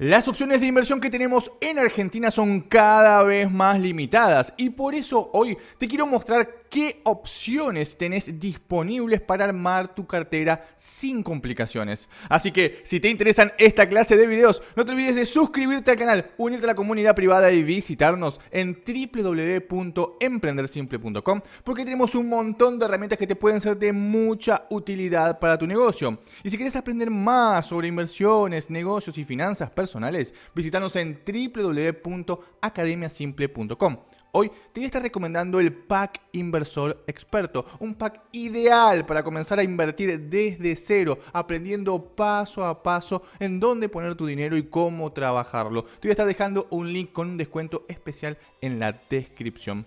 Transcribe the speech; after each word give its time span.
Las 0.00 0.28
opciones 0.28 0.62
de 0.62 0.66
inversión 0.66 0.98
que 0.98 1.10
tenemos 1.10 1.52
en 1.60 1.78
Argentina 1.78 2.30
son 2.30 2.62
cada 2.62 3.22
vez 3.22 3.50
más 3.50 3.78
limitadas 3.78 4.50
y 4.56 4.70
por 4.70 4.94
eso 4.94 5.28
hoy 5.34 5.58
te 5.76 5.86
quiero 5.86 6.06
mostrar 6.06 6.48
qué 6.70 7.02
opciones 7.04 7.98
tenés 7.98 8.40
disponibles 8.40 9.20
para 9.20 9.44
armar 9.44 9.94
tu 9.94 10.06
cartera 10.06 10.64
sin 10.76 11.22
complicaciones. 11.22 12.08
Así 12.28 12.52
que 12.52 12.80
si 12.84 13.00
te 13.00 13.08
interesan 13.08 13.52
esta 13.58 13.88
clase 13.88 14.16
de 14.16 14.26
videos, 14.26 14.62
no 14.76 14.86
te 14.86 14.92
olvides 14.92 15.16
de 15.16 15.26
suscribirte 15.26 15.90
al 15.90 15.96
canal, 15.96 16.30
unirte 16.38 16.64
a 16.64 16.68
la 16.68 16.74
comunidad 16.74 17.16
privada 17.16 17.50
y 17.50 17.64
visitarnos 17.64 18.40
en 18.50 18.82
www.emprendersimple.com 18.86 21.40
porque 21.64 21.84
tenemos 21.84 22.14
un 22.14 22.28
montón 22.28 22.78
de 22.78 22.84
herramientas 22.84 23.18
que 23.18 23.26
te 23.26 23.34
pueden 23.36 23.60
ser 23.60 23.76
de 23.76 23.92
mucha 23.92 24.62
utilidad 24.70 25.40
para 25.40 25.58
tu 25.58 25.66
negocio. 25.66 26.20
Y 26.44 26.50
si 26.50 26.56
quieres 26.56 26.76
aprender 26.76 27.10
más 27.10 27.66
sobre 27.66 27.88
inversiones, 27.88 28.70
negocios 28.70 29.18
y 29.18 29.24
finanzas 29.24 29.70
personales, 29.70 30.32
visítanos 30.54 30.94
en 30.96 31.20
www.academiasimple.com. 31.26 34.19
Hoy 34.32 34.48
te 34.48 34.78
voy 34.78 34.84
a 34.84 34.86
estar 34.86 35.02
recomendando 35.02 35.58
el 35.58 35.72
pack 35.72 36.20
inversor 36.32 37.02
experto, 37.08 37.64
un 37.80 37.96
pack 37.96 38.20
ideal 38.30 39.04
para 39.04 39.24
comenzar 39.24 39.58
a 39.58 39.64
invertir 39.64 40.20
desde 40.20 40.76
cero, 40.76 41.18
aprendiendo 41.32 42.00
paso 42.00 42.64
a 42.64 42.80
paso 42.80 43.24
en 43.40 43.58
dónde 43.58 43.88
poner 43.88 44.14
tu 44.14 44.26
dinero 44.26 44.56
y 44.56 44.62
cómo 44.62 45.12
trabajarlo. 45.12 45.82
Te 45.82 46.06
voy 46.06 46.10
a 46.10 46.12
estar 46.12 46.26
dejando 46.26 46.68
un 46.70 46.92
link 46.92 47.12
con 47.12 47.30
un 47.30 47.38
descuento 47.38 47.84
especial 47.88 48.38
en 48.60 48.78
la 48.78 49.00
descripción. 49.10 49.84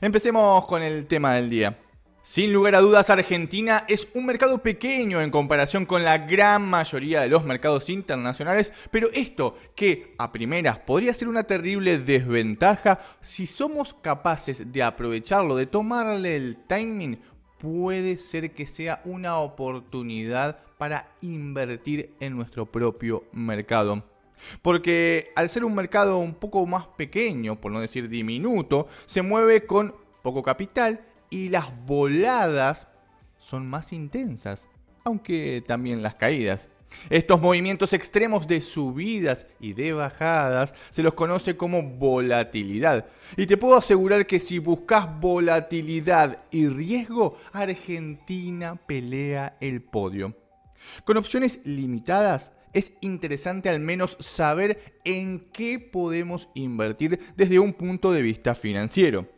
Empecemos 0.00 0.66
con 0.66 0.82
el 0.82 1.06
tema 1.06 1.34
del 1.34 1.48
día. 1.48 1.78
Sin 2.26 2.54
lugar 2.54 2.74
a 2.74 2.80
dudas, 2.80 3.10
Argentina 3.10 3.84
es 3.86 4.08
un 4.14 4.24
mercado 4.24 4.62
pequeño 4.62 5.20
en 5.20 5.30
comparación 5.30 5.84
con 5.84 6.04
la 6.04 6.16
gran 6.16 6.62
mayoría 6.62 7.20
de 7.20 7.28
los 7.28 7.44
mercados 7.44 7.90
internacionales, 7.90 8.72
pero 8.90 9.10
esto 9.12 9.58
que 9.74 10.14
a 10.16 10.32
primeras 10.32 10.78
podría 10.78 11.12
ser 11.12 11.28
una 11.28 11.42
terrible 11.42 11.98
desventaja, 11.98 12.98
si 13.20 13.46
somos 13.46 13.92
capaces 13.92 14.72
de 14.72 14.82
aprovecharlo, 14.82 15.54
de 15.54 15.66
tomarle 15.66 16.34
el 16.34 16.56
timing, 16.66 17.18
puede 17.58 18.16
ser 18.16 18.52
que 18.52 18.64
sea 18.64 19.02
una 19.04 19.36
oportunidad 19.40 20.60
para 20.78 21.10
invertir 21.20 22.14
en 22.20 22.36
nuestro 22.36 22.64
propio 22.64 23.24
mercado. 23.32 24.02
Porque 24.62 25.30
al 25.36 25.50
ser 25.50 25.62
un 25.62 25.74
mercado 25.74 26.16
un 26.16 26.34
poco 26.34 26.64
más 26.64 26.86
pequeño, 26.86 27.60
por 27.60 27.70
no 27.70 27.80
decir 27.80 28.08
diminuto, 28.08 28.88
se 29.04 29.20
mueve 29.20 29.66
con 29.66 29.94
poco 30.22 30.42
capital 30.42 31.04
y 31.30 31.48
las 31.48 31.66
voladas 31.86 32.88
son 33.38 33.66
más 33.66 33.92
intensas, 33.92 34.66
aunque 35.04 35.62
también 35.66 36.02
las 36.02 36.14
caídas. 36.14 36.68
Estos 37.10 37.40
movimientos 37.40 37.92
extremos 37.92 38.46
de 38.46 38.60
subidas 38.60 39.46
y 39.60 39.72
de 39.72 39.92
bajadas 39.92 40.74
se 40.90 41.02
los 41.02 41.14
conoce 41.14 41.56
como 41.56 41.82
volatilidad. 41.82 43.06
Y 43.36 43.46
te 43.46 43.56
puedo 43.56 43.76
asegurar 43.76 44.26
que 44.26 44.40
si 44.40 44.58
buscas 44.58 45.20
volatilidad 45.20 46.44
y 46.50 46.68
riesgo, 46.68 47.36
Argentina 47.52 48.76
pelea 48.76 49.56
el 49.60 49.82
podio. 49.82 50.36
Con 51.04 51.16
opciones 51.16 51.60
limitadas, 51.64 52.52
es 52.72 52.92
interesante 53.00 53.68
al 53.68 53.80
menos 53.80 54.16
saber 54.20 54.98
en 55.04 55.48
qué 55.52 55.78
podemos 55.78 56.48
invertir 56.54 57.20
desde 57.36 57.58
un 57.58 57.72
punto 57.72 58.12
de 58.12 58.22
vista 58.22 58.54
financiero. 58.54 59.28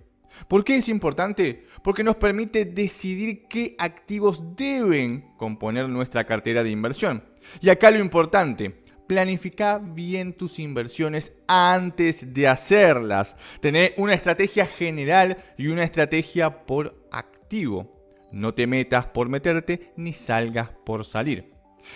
¿Por 0.48 0.64
qué 0.64 0.76
es 0.76 0.88
importante? 0.88 1.64
Porque 1.82 2.04
nos 2.04 2.16
permite 2.16 2.64
decidir 2.64 3.46
qué 3.48 3.74
activos 3.78 4.56
deben 4.56 5.32
componer 5.36 5.88
nuestra 5.88 6.24
cartera 6.24 6.62
de 6.62 6.70
inversión. 6.70 7.24
Y 7.60 7.68
acá 7.68 7.90
lo 7.90 7.98
importante, 7.98 8.84
planifica 9.06 9.78
bien 9.78 10.32
tus 10.32 10.58
inversiones 10.58 11.34
antes 11.46 12.32
de 12.32 12.48
hacerlas. 12.48 13.36
Tener 13.60 13.94
una 13.96 14.14
estrategia 14.14 14.66
general 14.66 15.38
y 15.56 15.68
una 15.68 15.84
estrategia 15.84 16.66
por 16.66 17.06
activo. 17.10 17.92
No 18.32 18.54
te 18.54 18.66
metas 18.66 19.06
por 19.06 19.28
meterte 19.28 19.92
ni 19.96 20.12
salgas 20.12 20.70
por 20.84 21.04
salir. 21.04 21.52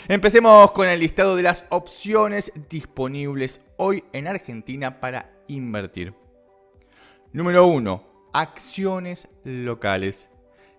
Empecemos 0.08 0.70
con 0.70 0.88
el 0.88 1.00
listado 1.00 1.34
de 1.34 1.42
las 1.42 1.64
opciones 1.68 2.52
disponibles 2.68 3.60
hoy 3.76 4.04
en 4.12 4.28
Argentina 4.28 5.00
para 5.00 5.32
invertir. 5.48 6.14
Número 7.32 7.66
1 7.66 8.09
acciones 8.32 9.28
locales. 9.44 10.28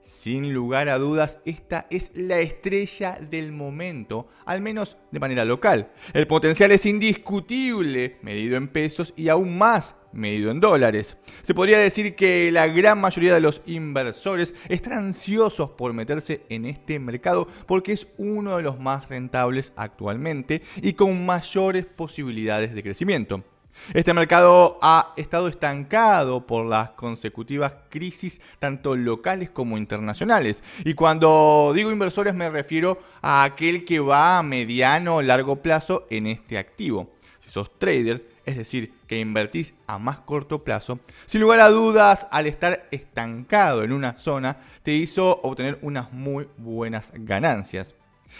Sin 0.01 0.51
lugar 0.51 0.89
a 0.89 0.97
dudas, 0.97 1.37
esta 1.45 1.85
es 1.91 2.11
la 2.15 2.39
estrella 2.39 3.19
del 3.21 3.51
momento, 3.51 4.27
al 4.45 4.59
menos 4.59 4.97
de 5.11 5.19
manera 5.19 5.45
local. 5.45 5.91
El 6.13 6.25
potencial 6.25 6.71
es 6.71 6.87
indiscutible, 6.87 8.17
medido 8.23 8.57
en 8.57 8.67
pesos 8.67 9.13
y 9.15 9.29
aún 9.29 9.59
más 9.59 9.93
medido 10.11 10.49
en 10.49 10.59
dólares. 10.59 11.17
Se 11.43 11.53
podría 11.53 11.77
decir 11.77 12.15
que 12.15 12.51
la 12.51 12.67
gran 12.67 12.99
mayoría 12.99 13.33
de 13.33 13.41
los 13.41 13.61
inversores 13.67 14.55
están 14.69 14.93
ansiosos 14.93 15.69
por 15.71 15.93
meterse 15.93 16.45
en 16.49 16.65
este 16.65 16.99
mercado 16.99 17.47
porque 17.67 17.93
es 17.93 18.07
uno 18.17 18.57
de 18.57 18.63
los 18.63 18.79
más 18.79 19.07
rentables 19.07 19.71
actualmente 19.75 20.63
y 20.77 20.93
con 20.93 21.25
mayores 21.25 21.85
posibilidades 21.85 22.73
de 22.73 22.83
crecimiento. 22.83 23.43
Este 23.93 24.13
mercado 24.13 24.77
ha 24.81 25.13
estado 25.17 25.47
estancado 25.47 26.45
por 26.45 26.65
las 26.65 26.91
consecutivas 26.91 27.75
crisis 27.89 28.39
tanto 28.59 28.95
locales 28.95 29.49
como 29.49 29.77
internacionales. 29.77 30.63
Y 30.85 30.93
cuando 30.93 31.73
digo 31.75 31.91
inversores 31.91 32.33
me 32.33 32.49
refiero 32.49 32.99
a 33.21 33.43
aquel 33.43 33.83
que 33.83 33.99
va 33.99 34.37
a 34.37 34.43
mediano 34.43 35.17
o 35.17 35.21
largo 35.21 35.57
plazo 35.57 36.07
en 36.09 36.27
este 36.27 36.57
activo. 36.57 37.11
Si 37.41 37.49
sos 37.49 37.77
trader, 37.79 38.25
es 38.45 38.57
decir, 38.57 38.93
que 39.07 39.19
invertís 39.19 39.73
a 39.87 39.97
más 39.97 40.19
corto 40.19 40.63
plazo, 40.63 40.99
sin 41.25 41.41
lugar 41.41 41.59
a 41.59 41.69
dudas, 41.69 42.27
al 42.31 42.47
estar 42.47 42.87
estancado 42.91 43.83
en 43.83 43.91
una 43.91 44.17
zona, 44.17 44.57
te 44.83 44.93
hizo 44.93 45.41
obtener 45.41 45.79
unas 45.81 46.13
muy 46.13 46.47
buenas 46.57 47.11
ganancias. 47.13 47.95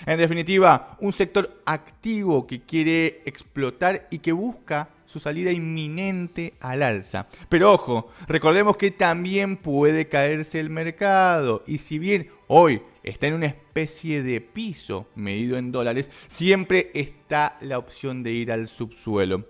En 0.06 0.18
definitiva, 0.18 0.98
un 1.00 1.12
sector 1.12 1.62
activo 1.66 2.48
que 2.48 2.62
quiere 2.62 3.22
explotar 3.26 4.08
y 4.10 4.20
que 4.20 4.32
busca 4.32 4.90
su 5.06 5.20
salida 5.20 5.52
inminente 5.52 6.54
al 6.62 6.84
alza. 6.84 7.28
Pero 7.50 7.74
ojo, 7.74 8.12
recordemos 8.28 8.78
que 8.78 8.92
también 8.92 9.58
puede 9.58 10.08
caerse 10.08 10.60
el 10.60 10.70
mercado 10.70 11.64
y 11.68 11.80
si 11.80 12.00
bien 12.00 12.30
hoy 12.48 12.82
está 13.04 13.28
en 13.28 13.34
una 13.34 13.48
especie 13.48 14.24
de 14.24 14.40
piso 14.40 15.08
medido 15.16 15.58
en 15.58 15.72
dólares, 15.72 16.10
siempre 16.30 16.92
está 16.94 17.58
la 17.62 17.78
opción 17.78 18.24
de 18.24 18.32
ir 18.32 18.52
al 18.52 18.68
subsuelo. 18.70 19.46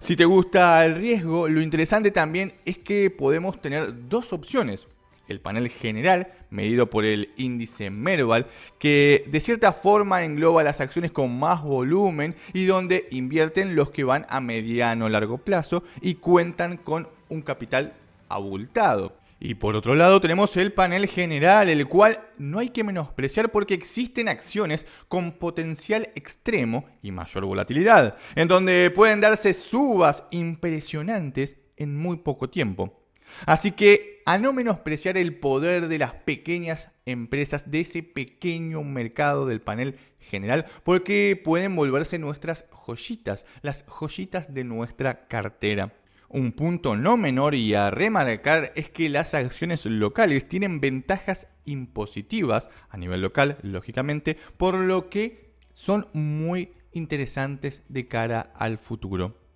Si 0.00 0.16
te 0.16 0.24
gusta 0.24 0.84
el 0.84 0.96
riesgo, 0.96 1.48
lo 1.48 1.60
interesante 1.60 2.10
también 2.10 2.54
es 2.64 2.78
que 2.78 3.10
podemos 3.10 3.60
tener 3.60 4.08
dos 4.08 4.32
opciones 4.32 4.86
el 5.28 5.40
panel 5.40 5.68
general, 5.68 6.32
medido 6.50 6.90
por 6.90 7.04
el 7.04 7.30
índice 7.36 7.90
Merval, 7.90 8.46
que 8.78 9.24
de 9.28 9.40
cierta 9.40 9.72
forma 9.72 10.24
engloba 10.24 10.62
las 10.62 10.80
acciones 10.80 11.12
con 11.12 11.38
más 11.38 11.62
volumen 11.62 12.34
y 12.52 12.64
donde 12.64 13.06
invierten 13.10 13.76
los 13.76 13.90
que 13.90 14.04
van 14.04 14.26
a 14.28 14.40
mediano 14.40 15.04
o 15.04 15.08
largo 15.08 15.38
plazo 15.38 15.84
y 16.00 16.14
cuentan 16.14 16.78
con 16.78 17.08
un 17.28 17.42
capital 17.42 17.92
abultado. 18.28 19.16
Y 19.40 19.54
por 19.54 19.76
otro 19.76 19.94
lado 19.94 20.20
tenemos 20.20 20.56
el 20.56 20.72
panel 20.72 21.06
general, 21.06 21.68
el 21.68 21.86
cual 21.86 22.18
no 22.38 22.58
hay 22.58 22.70
que 22.70 22.82
menospreciar 22.82 23.52
porque 23.52 23.74
existen 23.74 24.28
acciones 24.28 24.84
con 25.06 25.32
potencial 25.32 26.10
extremo 26.16 26.86
y 27.02 27.12
mayor 27.12 27.44
volatilidad, 27.44 28.16
en 28.34 28.48
donde 28.48 28.90
pueden 28.92 29.20
darse 29.20 29.54
subas 29.54 30.24
impresionantes 30.32 31.56
en 31.76 31.96
muy 31.96 32.16
poco 32.16 32.50
tiempo. 32.50 32.97
Así 33.46 33.72
que 33.72 34.22
a 34.26 34.38
no 34.38 34.52
menospreciar 34.52 35.16
el 35.16 35.36
poder 35.36 35.88
de 35.88 35.98
las 35.98 36.12
pequeñas 36.12 36.90
empresas 37.06 37.70
de 37.70 37.80
ese 37.80 38.02
pequeño 38.02 38.82
mercado 38.84 39.46
del 39.46 39.60
panel 39.60 39.96
general, 40.20 40.66
porque 40.84 41.40
pueden 41.42 41.74
volverse 41.74 42.18
nuestras 42.18 42.66
joyitas, 42.70 43.46
las 43.62 43.84
joyitas 43.86 44.52
de 44.52 44.64
nuestra 44.64 45.26
cartera. 45.28 45.94
Un 46.28 46.52
punto 46.52 46.94
no 46.94 47.16
menor 47.16 47.54
y 47.54 47.72
a 47.72 47.90
remarcar 47.90 48.70
es 48.76 48.90
que 48.90 49.08
las 49.08 49.32
acciones 49.32 49.86
locales 49.86 50.46
tienen 50.46 50.78
ventajas 50.78 51.46
impositivas 51.64 52.68
a 52.90 52.98
nivel 52.98 53.22
local, 53.22 53.56
lógicamente, 53.62 54.36
por 54.58 54.74
lo 54.74 55.08
que 55.08 55.54
son 55.72 56.06
muy 56.12 56.72
interesantes 56.92 57.82
de 57.88 58.08
cara 58.08 58.52
al 58.54 58.76
futuro. 58.76 59.47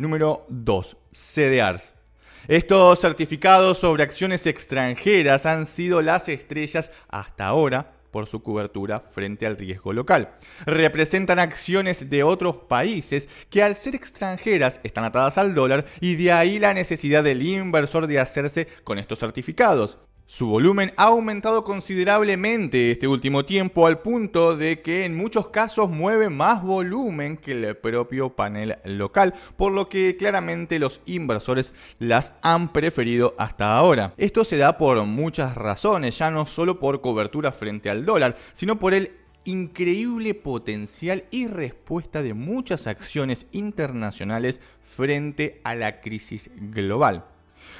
Número 0.00 0.46
2. 0.48 0.96
CDRs. 1.12 1.92
Estos 2.48 3.00
certificados 3.00 3.76
sobre 3.76 4.02
acciones 4.02 4.46
extranjeras 4.46 5.44
han 5.44 5.66
sido 5.66 6.00
las 6.00 6.26
estrellas 6.30 6.90
hasta 7.10 7.46
ahora 7.46 7.92
por 8.10 8.26
su 8.26 8.42
cobertura 8.42 9.00
frente 9.00 9.44
al 9.44 9.58
riesgo 9.58 9.92
local. 9.92 10.30
Representan 10.64 11.38
acciones 11.38 12.08
de 12.08 12.22
otros 12.22 12.56
países 12.66 13.28
que 13.50 13.62
al 13.62 13.76
ser 13.76 13.94
extranjeras 13.94 14.80
están 14.84 15.04
atadas 15.04 15.36
al 15.36 15.54
dólar 15.54 15.84
y 16.00 16.16
de 16.16 16.32
ahí 16.32 16.58
la 16.58 16.72
necesidad 16.72 17.22
del 17.22 17.42
inversor 17.42 18.06
de 18.06 18.20
hacerse 18.20 18.68
con 18.84 18.98
estos 18.98 19.18
certificados. 19.18 19.98
Su 20.30 20.46
volumen 20.46 20.92
ha 20.96 21.06
aumentado 21.06 21.64
considerablemente 21.64 22.92
este 22.92 23.08
último 23.08 23.44
tiempo 23.44 23.88
al 23.88 23.98
punto 23.98 24.56
de 24.56 24.80
que 24.80 25.04
en 25.04 25.16
muchos 25.16 25.48
casos 25.48 25.90
mueve 25.90 26.30
más 26.30 26.62
volumen 26.62 27.36
que 27.36 27.50
el 27.50 27.76
propio 27.76 28.36
panel 28.36 28.76
local, 28.84 29.34
por 29.56 29.72
lo 29.72 29.88
que 29.88 30.16
claramente 30.16 30.78
los 30.78 31.00
inversores 31.04 31.74
las 31.98 32.34
han 32.42 32.72
preferido 32.72 33.34
hasta 33.38 33.76
ahora. 33.76 34.14
Esto 34.18 34.44
se 34.44 34.56
da 34.56 34.78
por 34.78 35.04
muchas 35.04 35.56
razones, 35.56 36.18
ya 36.18 36.30
no 36.30 36.46
solo 36.46 36.78
por 36.78 37.00
cobertura 37.00 37.50
frente 37.50 37.90
al 37.90 38.06
dólar, 38.06 38.36
sino 38.54 38.78
por 38.78 38.94
el 38.94 39.10
increíble 39.44 40.34
potencial 40.34 41.24
y 41.32 41.48
respuesta 41.48 42.22
de 42.22 42.34
muchas 42.34 42.86
acciones 42.86 43.48
internacionales 43.50 44.60
frente 44.84 45.60
a 45.64 45.74
la 45.74 46.00
crisis 46.00 46.52
global. 46.54 47.24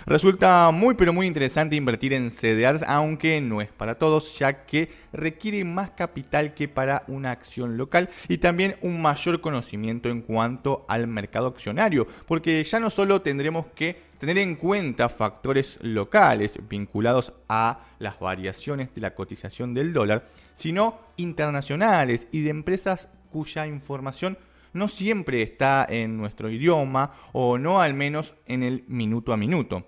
Resulta 0.07 0.71
muy 0.73 0.95
pero 0.95 1.13
muy 1.13 1.27
interesante 1.27 1.77
invertir 1.77 2.13
en 2.13 2.31
CDRs, 2.31 2.83
aunque 2.87 3.41
no 3.41 3.61
es 3.61 3.69
para 3.69 3.97
todos, 3.97 4.39
ya 4.39 4.65
que 4.65 4.91
requiere 5.13 5.65
más 5.65 5.91
capital 5.91 6.55
que 6.55 6.69
para 6.69 7.05
una 7.09 7.31
acción 7.31 7.77
local 7.77 8.09
y 8.29 8.39
también 8.39 8.77
un 8.83 9.01
mayor 9.01 9.41
conocimiento 9.41 10.09
en 10.09 10.23
cuanto 10.23 10.85
al 10.89 11.07
mercado 11.07 11.47
accionario, 11.47 12.07
porque 12.27 12.63
ya 12.65 12.81
no 12.81 12.91
solo 12.91 13.23
tendremos 13.23 13.67
que 13.75 14.11
tener 14.19 14.39
en 14.39 14.57
cuenta 14.57 15.09
factores 15.09 15.79
locales 15.81 16.59
vinculados 16.69 17.33
a 17.49 17.81
las 17.99 18.21
variaciones 18.21 18.95
de 18.95 19.01
la 19.01 19.15
cotización 19.15 19.73
del 19.75 19.93
dólar, 19.93 20.29
sino 20.53 21.01
internacionales 21.17 22.29
y 22.31 22.43
de 22.43 22.51
empresas 22.51 23.09
cuya 23.31 23.67
información 23.67 24.37
no 24.73 24.89
siempre 24.89 25.43
está 25.43 25.87
en 25.89 26.17
nuestro 26.17 26.51
idioma 26.51 27.13
o 27.33 27.59
no 27.59 27.81
al 27.81 27.95
menos 27.95 28.35
en 28.47 28.63
el 28.63 28.85
minuto 28.89 29.33
a 29.33 29.37
minuto. 29.37 29.87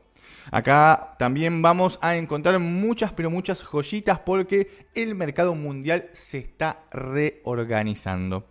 Acá 0.50 1.14
también 1.19 1.62
vamos 1.62 1.99
a 2.02 2.17
encontrar 2.17 2.58
muchas 2.58 3.12
pero 3.12 3.31
muchas 3.31 3.62
joyitas 3.62 4.19
porque 4.20 4.87
el 4.94 5.14
mercado 5.14 5.55
mundial 5.55 6.08
se 6.12 6.38
está 6.38 6.84
reorganizando. 6.90 8.46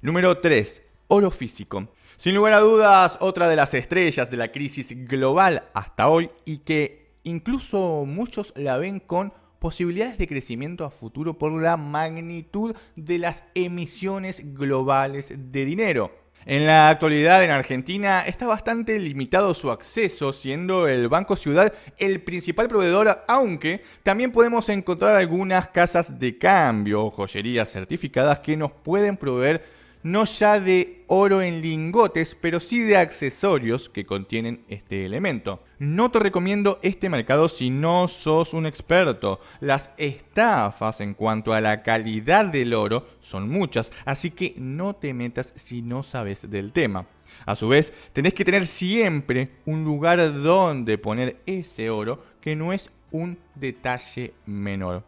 Número 0.00 0.38
3. 0.38 0.82
Oro 1.08 1.30
físico. 1.30 1.88
Sin 2.16 2.34
lugar 2.34 2.52
a 2.52 2.60
dudas, 2.60 3.18
otra 3.20 3.48
de 3.48 3.56
las 3.56 3.74
estrellas 3.74 4.30
de 4.30 4.36
la 4.36 4.50
crisis 4.50 5.06
global 5.06 5.64
hasta 5.72 6.08
hoy 6.08 6.30
y 6.44 6.58
que 6.58 7.12
incluso 7.22 8.04
muchos 8.04 8.52
la 8.56 8.76
ven 8.76 9.00
con 9.00 9.32
posibilidades 9.58 10.18
de 10.18 10.28
crecimiento 10.28 10.84
a 10.84 10.90
futuro 10.90 11.38
por 11.38 11.52
la 11.60 11.76
magnitud 11.76 12.74
de 12.96 13.18
las 13.18 13.44
emisiones 13.54 14.54
globales 14.54 15.32
de 15.36 15.64
dinero. 15.64 16.12
En 16.46 16.66
la 16.66 16.88
actualidad 16.88 17.44
en 17.44 17.50
Argentina 17.50 18.22
está 18.26 18.46
bastante 18.46 18.98
limitado 18.98 19.52
su 19.52 19.70
acceso, 19.70 20.32
siendo 20.32 20.88
el 20.88 21.08
Banco 21.08 21.36
Ciudad 21.36 21.74
el 21.98 22.22
principal 22.22 22.68
proveedor, 22.68 23.24
aunque 23.28 23.82
también 24.02 24.32
podemos 24.32 24.68
encontrar 24.70 25.14
algunas 25.16 25.68
casas 25.68 26.18
de 26.18 26.38
cambio 26.38 27.04
o 27.04 27.10
joyerías 27.10 27.70
certificadas 27.70 28.38
que 28.38 28.56
nos 28.56 28.72
pueden 28.72 29.18
proveer 29.18 29.77
no 30.02 30.24
ya 30.24 30.60
de 30.60 31.04
oro 31.06 31.42
en 31.42 31.62
lingotes, 31.62 32.36
pero 32.40 32.60
sí 32.60 32.80
de 32.80 32.96
accesorios 32.96 33.88
que 33.88 34.06
contienen 34.06 34.64
este 34.68 35.04
elemento. 35.04 35.62
No 35.78 36.10
te 36.10 36.18
recomiendo 36.18 36.78
este 36.82 37.08
mercado 37.08 37.48
si 37.48 37.70
no 37.70 38.08
sos 38.08 38.54
un 38.54 38.66
experto. 38.66 39.40
Las 39.60 39.90
estafas 39.96 41.00
en 41.00 41.14
cuanto 41.14 41.52
a 41.52 41.60
la 41.60 41.82
calidad 41.82 42.46
del 42.46 42.74
oro 42.74 43.06
son 43.20 43.48
muchas, 43.48 43.92
así 44.04 44.30
que 44.30 44.54
no 44.56 44.94
te 44.94 45.14
metas 45.14 45.52
si 45.56 45.82
no 45.82 46.02
sabes 46.02 46.50
del 46.50 46.72
tema. 46.72 47.06
A 47.46 47.56
su 47.56 47.68
vez, 47.68 47.92
tenés 48.12 48.34
que 48.34 48.44
tener 48.44 48.66
siempre 48.66 49.50
un 49.66 49.84
lugar 49.84 50.18
donde 50.42 50.98
poner 50.98 51.40
ese 51.46 51.90
oro 51.90 52.22
que 52.40 52.56
no 52.56 52.72
es 52.72 52.90
un 53.10 53.38
detalle 53.54 54.34
menor. 54.46 55.04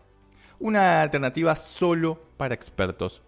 Una 0.59 1.03
alternativa 1.03 1.57
solo 1.57 2.21
para 2.37 2.55
expertos. 2.55 3.23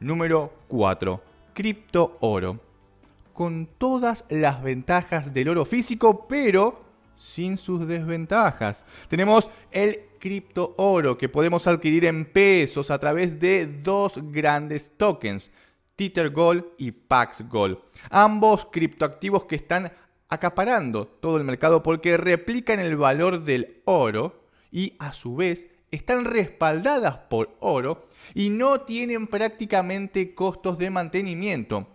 Número 0.00 0.52
4. 0.68 1.22
Cripto 1.54 2.16
oro. 2.20 2.60
Con 3.32 3.68
todas 3.78 4.24
las 4.28 4.62
ventajas 4.62 5.32
del 5.32 5.48
oro 5.48 5.64
físico, 5.64 6.26
pero 6.28 6.84
sin 7.16 7.58
sus 7.58 7.86
desventajas. 7.86 8.84
Tenemos 9.08 9.50
el 9.70 10.00
cripto 10.20 10.74
oro 10.76 11.18
que 11.18 11.28
podemos 11.28 11.66
adquirir 11.66 12.04
en 12.04 12.24
pesos 12.24 12.90
a 12.90 12.98
través 12.98 13.38
de 13.40 13.66
dos 13.66 14.14
grandes 14.32 14.92
tokens, 14.96 15.50
Tether 15.96 16.30
Gold 16.30 16.64
y 16.78 16.92
Pax 16.92 17.48
Gold. 17.48 17.78
Ambos 18.10 18.68
criptoactivos 18.70 19.44
que 19.44 19.56
están 19.56 19.92
acaparando 20.28 21.06
todo 21.06 21.38
el 21.38 21.44
mercado 21.44 21.82
porque 21.82 22.16
replican 22.16 22.78
el 22.80 22.96
valor 22.96 23.44
del 23.44 23.82
oro 23.84 24.44
y 24.70 24.94
a 24.98 25.12
su 25.12 25.34
vez 25.34 25.66
están 25.90 26.24
respaldadas 26.24 27.16
por 27.28 27.56
oro 27.60 28.08
y 28.34 28.50
no 28.50 28.82
tienen 28.82 29.26
prácticamente 29.26 30.34
costos 30.34 30.78
de 30.78 30.90
mantenimiento. 30.90 31.88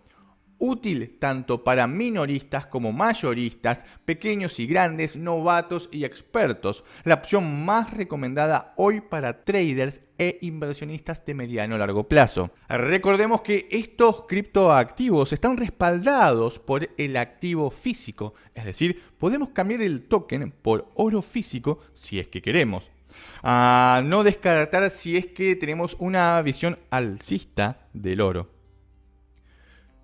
Útil 0.66 1.18
tanto 1.20 1.62
para 1.62 1.88
minoristas 1.88 2.66
como 2.68 2.94
mayoristas, 2.94 3.86
pequeños 4.06 4.62
y 4.62 4.66
grandes, 4.66 5.18
novatos 5.18 5.90
y 5.92 6.06
expertos. 6.06 6.86
La 7.04 7.16
opción 7.16 7.66
más 7.66 7.94
recomendada 7.94 8.74
hoy 8.78 9.02
para 9.02 9.44
traders 9.44 10.00
e 10.18 10.38
inversionistas 10.42 11.26
de 11.26 11.34
mediano 11.34 11.76
a 11.76 11.80
largo 11.80 12.08
plazo. 12.08 12.52
Recordemos 12.70 13.42
que 13.42 13.68
estos 13.72 14.24
criptoactivos 14.26 15.34
están 15.34 15.58
respaldados 15.58 16.60
por 16.60 16.90
el 16.98 17.18
activo 17.18 17.70
físico, 17.70 18.34
es 18.54 18.64
decir, 18.64 19.02
podemos 19.18 19.50
cambiar 19.50 19.82
el 19.82 20.04
token 20.04 20.52
por 20.62 20.90
oro 20.94 21.22
físico 21.22 21.80
si 21.94 22.20
es 22.20 22.28
que 22.30 22.42
queremos. 22.42 22.93
A 23.42 24.02
no 24.06 24.24
descartar 24.24 24.90
si 24.90 25.18
es 25.18 25.26
que 25.28 25.56
tenemos 25.56 25.96
una 26.00 26.42
visión 26.42 26.80
alcista 26.90 27.88
del 27.94 28.22
oro. 28.22 28.50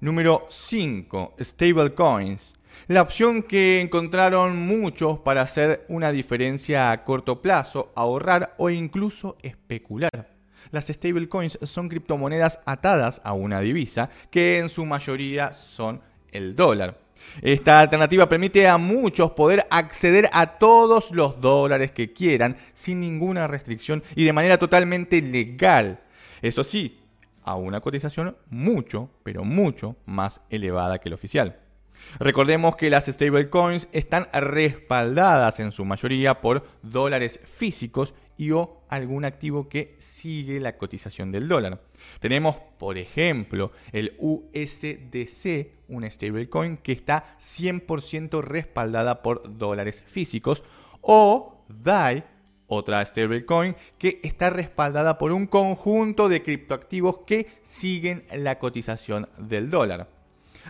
Número 0.02 0.48
5. 0.50 1.36
Stablecoins. 1.40 2.56
La 2.88 3.02
opción 3.02 3.44
que 3.44 3.82
encontraron 3.82 4.58
muchos 4.58 5.20
para 5.20 5.42
hacer 5.42 5.86
una 5.90 6.12
diferencia 6.12 6.92
a 6.92 7.04
corto 7.04 7.42
plazo, 7.42 7.92
ahorrar 7.96 8.56
o 8.58 8.70
incluso 8.70 9.38
especular. 9.42 10.10
Las 10.72 10.88
stablecoins 10.88 11.60
son 11.64 11.90
criptomonedas 11.90 12.60
atadas 12.66 13.22
a 13.24 13.34
una 13.34 13.60
divisa 13.60 14.10
que 14.30 14.60
en 14.60 14.70
su 14.70 14.86
mayoría 14.86 15.54
son 15.54 16.02
el 16.32 16.56
dólar. 16.56 16.98
Esta 17.42 17.80
alternativa 17.80 18.28
permite 18.28 18.68
a 18.68 18.78
muchos 18.78 19.32
poder 19.32 19.66
acceder 19.70 20.30
a 20.34 20.58
todos 20.58 21.12
los 21.12 21.40
dólares 21.40 21.92
que 21.92 22.14
quieran 22.14 22.58
sin 22.74 23.00
ninguna 23.00 23.48
restricción 23.48 24.04
y 24.16 24.26
de 24.26 24.34
manera 24.34 24.58
totalmente 24.58 25.22
legal. 25.22 26.02
Eso 26.42 26.64
sí, 26.64 27.00
a 27.44 27.56
una 27.56 27.82
cotización 27.82 28.38
mucho, 28.50 29.10
pero 29.24 29.44
mucho 29.44 29.96
más 30.06 30.42
elevada 30.50 31.00
que 31.00 31.10
la 31.10 31.16
oficial. 31.16 31.60
Recordemos 32.20 32.76
que 32.76 32.90
las 32.90 33.06
stablecoins 33.06 33.88
están 33.92 34.28
respaldadas 34.34 35.60
en 35.60 35.72
su 35.72 35.86
mayoría 35.86 36.42
por 36.42 36.66
dólares 36.82 37.40
físicos 37.44 38.14
y 38.40 38.52
o 38.52 38.84
algún 38.88 39.26
activo 39.26 39.68
que 39.68 39.96
sigue 40.00 40.62
la 40.62 40.78
cotización 40.78 41.30
del 41.30 41.50
dólar. 41.50 41.82
Tenemos, 42.22 42.56
por 42.56 42.98
ejemplo, 42.98 43.74
el 43.92 44.16
USDC, 44.18 45.68
una 45.90 46.10
stablecoin 46.10 46.78
que 46.78 46.94
está 46.94 47.36
100% 47.38 48.42
respaldada 48.42 49.22
por 49.22 49.58
dólares 49.58 50.02
físicos, 50.08 50.64
o 51.02 51.66
DAI, 51.68 52.24
otra 52.68 53.06
stablecoin 53.06 53.76
que 53.98 54.22
está 54.24 54.50
respaldada 54.50 55.18
por 55.18 55.34
un 55.34 55.46
conjunto 55.46 56.30
de 56.30 56.42
criptoactivos 56.42 57.20
que 57.28 57.46
siguen 57.62 58.24
la 58.34 58.58
cotización 58.58 59.28
del 59.38 59.70
dólar. 59.70 60.19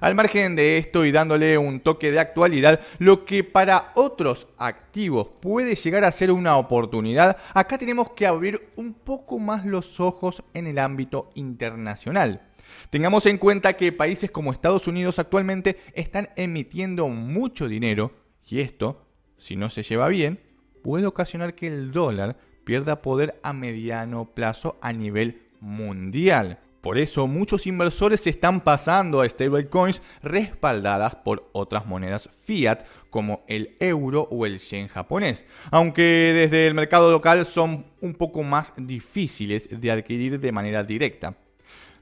Al 0.02 0.16
margen 0.16 0.56
de 0.56 0.78
esto 0.78 1.06
y 1.06 1.12
dándole 1.12 1.58
un 1.58 1.80
toque 1.80 2.12
de 2.12 2.20
actualidad, 2.20 2.80
lo 3.00 3.26
que 3.26 3.44
para 3.44 3.92
otros 3.96 4.48
activos 4.58 5.30
puede 5.40 5.76
llegar 5.76 6.04
a 6.04 6.12
ser 6.12 6.32
una 6.32 6.58
oportunidad, 6.58 7.38
acá 7.54 7.78
tenemos 7.78 8.12
que 8.12 8.28
abrir 8.28 8.70
un 8.76 8.94
poco 8.94 9.40
más 9.40 9.66
los 9.66 10.00
ojos 10.00 10.44
en 10.54 10.68
el 10.68 10.80
ámbito 10.80 11.30
internacional. 11.36 12.42
Tengamos 12.90 13.26
en 13.26 13.38
cuenta 13.38 13.74
que 13.74 13.92
países 13.92 14.32
como 14.32 14.52
Estados 14.52 14.88
Unidos 14.88 15.20
actualmente 15.20 15.78
están 15.94 16.30
emitiendo 16.36 17.08
mucho 17.08 17.68
dinero 17.68 18.12
y 18.48 18.62
esto, 18.62 19.06
si 19.38 19.56
no 19.56 19.70
se 19.70 19.84
lleva 19.84 20.08
bien, 20.08 20.40
puede 20.84 21.06
ocasionar 21.06 21.56
que 21.56 21.68
el 21.68 21.92
dólar 21.92 22.38
pierda 22.64 23.02
poder 23.02 23.40
a 23.44 23.54
mediano 23.54 24.34
plazo 24.34 24.78
a 24.82 24.94
nivel 24.94 25.42
mundial. 25.60 26.60
Por 26.82 26.98
eso 26.98 27.28
muchos 27.28 27.68
inversores 27.68 28.22
se 28.22 28.30
están 28.30 28.62
pasando 28.62 29.20
a 29.20 29.28
stablecoins 29.28 30.02
respaldadas 30.24 31.16
por 31.16 31.50
otras 31.52 31.86
monedas 31.86 32.30
fiat 32.46 32.86
como 33.10 33.44
el 33.48 33.76
euro 33.80 34.28
o 34.32 34.46
el 34.46 34.60
yen 34.60 34.88
japonés, 34.88 35.46
aunque 35.72 36.32
desde 36.34 36.68
el 36.68 36.74
mercado 36.74 37.12
local 37.12 37.46
son 37.46 37.86
un 38.00 38.14
poco 38.14 38.44
más 38.44 38.74
difíciles 38.78 39.68
de 39.72 39.92
adquirir 39.92 40.40
de 40.40 40.52
manera 40.52 40.84
directa. 40.84 41.36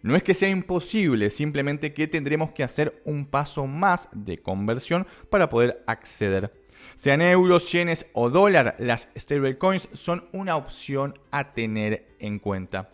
No 0.04 0.16
es 0.16 0.22
que 0.22 0.36
sea 0.36 0.50
imposible, 0.50 1.32
simplemente 1.32 1.92
que 1.92 2.08
tendremos 2.08 2.52
que 2.52 2.64
hacer 2.64 3.02
un 3.04 3.26
paso 3.26 3.66
más 3.66 4.10
de 4.14 4.38
conversión 4.38 5.08
para 5.32 5.50
poder 5.50 5.84
acceder. 5.88 6.54
Sean 6.96 7.22
euros, 7.22 7.72
yenes 7.72 8.06
o 8.14 8.30
dólar, 8.30 8.76
las 8.78 9.10
stablecoins 9.18 9.90
son 9.94 10.28
una 10.32 10.56
opción 10.56 11.16
a 11.32 11.54
tener 11.54 12.16
en 12.20 12.38
cuenta. 12.38 12.90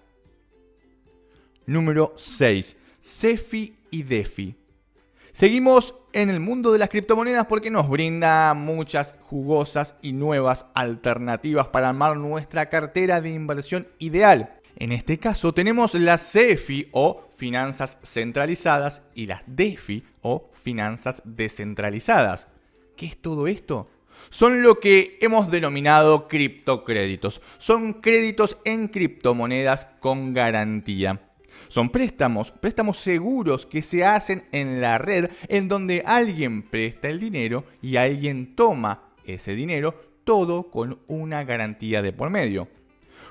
Número 1.65 2.13
6. 2.15 2.77
CeFi 3.01 3.75
y 3.91 4.03
DeFi. 4.03 4.55
Seguimos 5.34 5.96
en 6.13 6.29
el 6.29 6.39
mundo 6.39 6.72
de 6.72 6.79
las 6.79 6.89
criptomonedas 6.89 7.48
porque 7.48 7.72
nos 7.72 7.89
brinda 7.89 8.53
muchas 8.53 9.15
jugosas 9.22 9.96
y 10.01 10.13
nuevas 10.13 10.67
alternativas 10.74 11.67
para 11.67 11.89
armar 11.89 12.17
nuestra 12.17 12.67
cartera 12.70 13.20
de 13.20 13.32
inversión 13.32 13.88
ideal. 13.98 14.60
En 14.75 14.91
este 14.91 15.17
caso 15.17 15.53
tenemos 15.53 15.93
las 15.96 16.32
CeFi 16.32 16.89
o 16.91 17.27
finanzas 17.36 17.98
centralizadas 18.03 19.01
y 19.15 19.25
las 19.25 19.41
DeFi 19.48 20.03
o 20.22 20.50
finanzas 20.53 21.22
descentralizadas. 21.25 22.48
¿Qué 22.96 23.08
es 23.08 23.17
todo 23.17 23.48
esto? 23.48 23.89
Son 24.29 24.62
lo 24.62 24.79
que 24.79 25.17
hemos 25.22 25.51
denominado 25.51 26.27
criptocréditos. 26.27 27.41
Son 27.58 27.93
créditos 27.93 28.58
en 28.65 28.88
criptomonedas 28.88 29.88
con 30.00 30.34
garantía. 30.34 31.22
Son 31.69 31.89
préstamos, 31.89 32.51
préstamos 32.51 32.98
seguros 32.98 33.65
que 33.65 33.81
se 33.81 34.05
hacen 34.05 34.43
en 34.51 34.81
la 34.81 34.98
red 34.98 35.29
en 35.48 35.67
donde 35.67 36.03
alguien 36.05 36.63
presta 36.63 37.10
el 37.10 37.19
dinero 37.19 37.65
y 37.81 37.95
alguien 37.95 38.55
toma 38.55 39.10
ese 39.25 39.55
dinero, 39.55 39.95
todo 40.24 40.69
con 40.69 41.00
una 41.07 41.43
garantía 41.43 42.01
de 42.01 42.13
por 42.13 42.29
medio. 42.29 42.67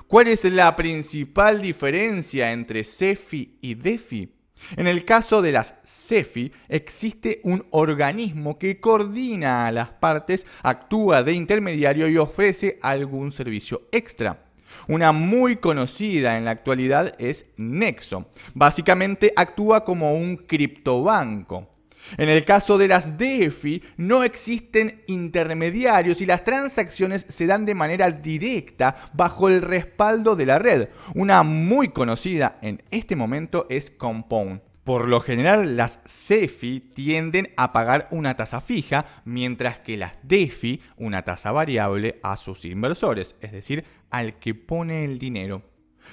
¿Cuál 0.07 0.27
es 0.27 0.43
la 0.43 0.75
principal 0.75 1.61
diferencia 1.61 2.51
entre 2.51 2.83
CEFI 2.83 3.57
y 3.61 3.75
DeFi? 3.75 4.31
En 4.77 4.87
el 4.87 5.03
caso 5.05 5.41
de 5.41 5.51
las 5.51 5.75
CEFI, 5.85 6.51
existe 6.69 7.41
un 7.43 7.65
organismo 7.71 8.57
que 8.57 8.79
coordina 8.79 9.67
a 9.67 9.71
las 9.71 9.89
partes, 9.89 10.45
actúa 10.61 11.23
de 11.23 11.33
intermediario 11.33 12.07
y 12.07 12.17
ofrece 12.17 12.79
algún 12.81 13.31
servicio 13.31 13.87
extra. 13.91 14.52
Una 14.87 15.11
muy 15.11 15.57
conocida 15.57 16.37
en 16.37 16.45
la 16.45 16.51
actualidad 16.51 17.15
es 17.19 17.45
Nexo. 17.57 18.27
Básicamente 18.53 19.33
actúa 19.35 19.85
como 19.85 20.13
un 20.13 20.37
criptobanco. 20.37 21.69
En 22.17 22.29
el 22.29 22.43
caso 22.43 22.77
de 22.77 22.87
las 22.87 23.17
DeFi 23.17 23.81
no 23.97 24.23
existen 24.23 25.03
intermediarios 25.07 26.21
y 26.21 26.25
las 26.25 26.43
transacciones 26.43 27.25
se 27.29 27.45
dan 27.45 27.65
de 27.65 27.75
manera 27.75 28.11
directa 28.11 28.95
bajo 29.13 29.47
el 29.47 29.61
respaldo 29.61 30.35
de 30.35 30.45
la 30.45 30.59
red. 30.59 30.89
Una 31.15 31.43
muy 31.43 31.89
conocida 31.89 32.57
en 32.61 32.83
este 32.91 33.15
momento 33.15 33.67
es 33.69 33.89
Compound. 33.89 34.72
Por 34.83 35.07
lo 35.07 35.21
general, 35.21 35.77
las 35.77 36.01
CEFI 36.05 36.81
tienden 36.81 37.53
a 37.55 37.71
pagar 37.71 38.09
una 38.11 38.35
tasa 38.35 38.59
fija, 38.59 39.05
mientras 39.23 39.79
que 39.79 39.95
las 39.95 40.17
DeFi 40.23 40.81
una 40.97 41.23
tasa 41.23 41.53
variable 41.53 42.19
a 42.21 42.35
sus 42.35 42.65
inversores, 42.65 43.35
es 43.39 43.53
decir, 43.53 43.85
al 44.09 44.39
que 44.39 44.53
pone 44.55 45.05
el 45.05 45.19
dinero. 45.19 45.61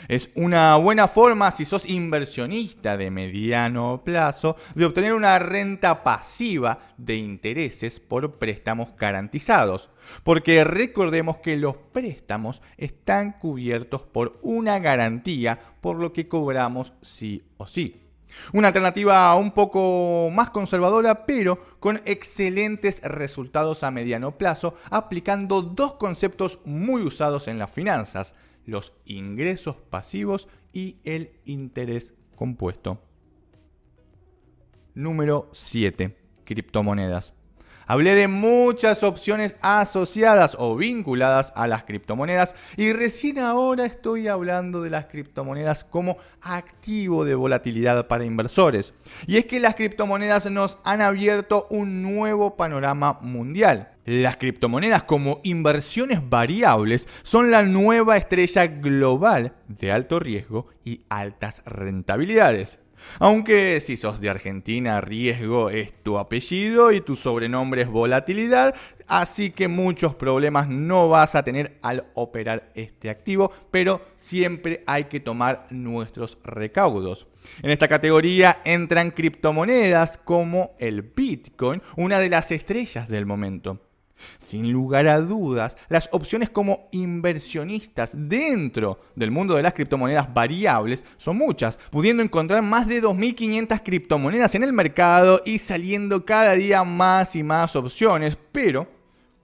Es 0.06 0.30
una 0.36 0.76
buena 0.76 1.08
forma, 1.08 1.50
si 1.50 1.64
sos 1.64 1.84
inversionista 1.84 2.96
de 2.96 3.10
mediano 3.10 4.02
plazo, 4.04 4.56
de 4.76 4.84
obtener 4.84 5.14
una 5.14 5.38
renta 5.40 6.04
pasiva 6.04 6.78
de 6.96 7.16
intereses 7.16 7.98
por 7.98 8.38
préstamos 8.38 8.96
garantizados. 8.96 9.90
Porque 10.22 10.62
recordemos 10.62 11.38
que 11.38 11.56
los 11.56 11.76
préstamos 11.76 12.62
están 12.76 13.32
cubiertos 13.32 14.02
por 14.02 14.38
una 14.42 14.78
garantía, 14.78 15.58
por 15.80 15.96
lo 15.96 16.12
que 16.12 16.28
cobramos 16.28 16.92
sí 17.02 17.42
o 17.56 17.66
sí. 17.66 18.09
Una 18.52 18.68
alternativa 18.68 19.34
un 19.34 19.52
poco 19.52 20.30
más 20.32 20.50
conservadora, 20.50 21.26
pero 21.26 21.78
con 21.80 22.00
excelentes 22.04 23.00
resultados 23.02 23.82
a 23.82 23.90
mediano 23.90 24.36
plazo, 24.38 24.74
aplicando 24.90 25.62
dos 25.62 25.94
conceptos 25.94 26.60
muy 26.64 27.02
usados 27.02 27.48
en 27.48 27.58
las 27.58 27.70
finanzas, 27.70 28.34
los 28.66 28.92
ingresos 29.04 29.76
pasivos 29.76 30.48
y 30.72 30.98
el 31.04 31.32
interés 31.44 32.14
compuesto. 32.36 33.02
Número 34.94 35.48
7. 35.52 36.16
Criptomonedas. 36.44 37.39
Hablé 37.90 38.14
de 38.14 38.28
muchas 38.28 39.02
opciones 39.02 39.56
asociadas 39.62 40.54
o 40.60 40.76
vinculadas 40.76 41.52
a 41.56 41.66
las 41.66 41.82
criptomonedas 41.82 42.54
y 42.76 42.92
recién 42.92 43.40
ahora 43.40 43.84
estoy 43.84 44.28
hablando 44.28 44.80
de 44.80 44.90
las 44.90 45.06
criptomonedas 45.06 45.82
como 45.82 46.16
activo 46.40 47.24
de 47.24 47.34
volatilidad 47.34 48.06
para 48.06 48.24
inversores. 48.24 48.94
Y 49.26 49.38
es 49.38 49.46
que 49.46 49.58
las 49.58 49.74
criptomonedas 49.74 50.48
nos 50.52 50.78
han 50.84 51.02
abierto 51.02 51.66
un 51.68 52.00
nuevo 52.00 52.54
panorama 52.54 53.18
mundial. 53.22 53.90
Las 54.04 54.36
criptomonedas 54.36 55.02
como 55.02 55.40
inversiones 55.42 56.20
variables 56.30 57.08
son 57.24 57.50
la 57.50 57.64
nueva 57.64 58.16
estrella 58.16 58.68
global 58.68 59.54
de 59.66 59.90
alto 59.90 60.20
riesgo 60.20 60.68
y 60.84 61.00
altas 61.08 61.60
rentabilidades. 61.66 62.79
Aunque 63.18 63.80
si 63.80 63.96
sos 63.96 64.20
de 64.20 64.30
Argentina, 64.30 65.00
riesgo 65.00 65.70
es 65.70 65.92
tu 66.02 66.18
apellido 66.18 66.92
y 66.92 67.00
tu 67.00 67.16
sobrenombre 67.16 67.82
es 67.82 67.88
volatilidad, 67.88 68.74
así 69.06 69.50
que 69.50 69.68
muchos 69.68 70.14
problemas 70.14 70.68
no 70.68 71.08
vas 71.08 71.34
a 71.34 71.42
tener 71.42 71.78
al 71.82 72.06
operar 72.14 72.70
este 72.74 73.10
activo, 73.10 73.52
pero 73.70 74.00
siempre 74.16 74.82
hay 74.86 75.04
que 75.04 75.20
tomar 75.20 75.66
nuestros 75.70 76.38
recaudos. 76.44 77.26
En 77.62 77.70
esta 77.70 77.88
categoría 77.88 78.60
entran 78.64 79.10
criptomonedas 79.10 80.18
como 80.18 80.72
el 80.78 81.02
Bitcoin, 81.02 81.82
una 81.96 82.18
de 82.18 82.30
las 82.30 82.50
estrellas 82.50 83.08
del 83.08 83.26
momento. 83.26 83.89
Sin 84.38 84.72
lugar 84.72 85.06
a 85.06 85.20
dudas, 85.20 85.76
las 85.88 86.08
opciones 86.12 86.50
como 86.50 86.88
inversionistas 86.92 88.12
dentro 88.14 89.00
del 89.14 89.30
mundo 89.30 89.54
de 89.54 89.62
las 89.62 89.74
criptomonedas 89.74 90.32
variables 90.32 91.04
son 91.16 91.36
muchas, 91.36 91.78
pudiendo 91.90 92.22
encontrar 92.22 92.62
más 92.62 92.86
de 92.86 93.02
2.500 93.02 93.82
criptomonedas 93.82 94.54
en 94.54 94.64
el 94.64 94.72
mercado 94.72 95.42
y 95.44 95.58
saliendo 95.58 96.24
cada 96.24 96.52
día 96.52 96.84
más 96.84 97.36
y 97.36 97.42
más 97.42 97.76
opciones, 97.76 98.36
pero 98.52 98.88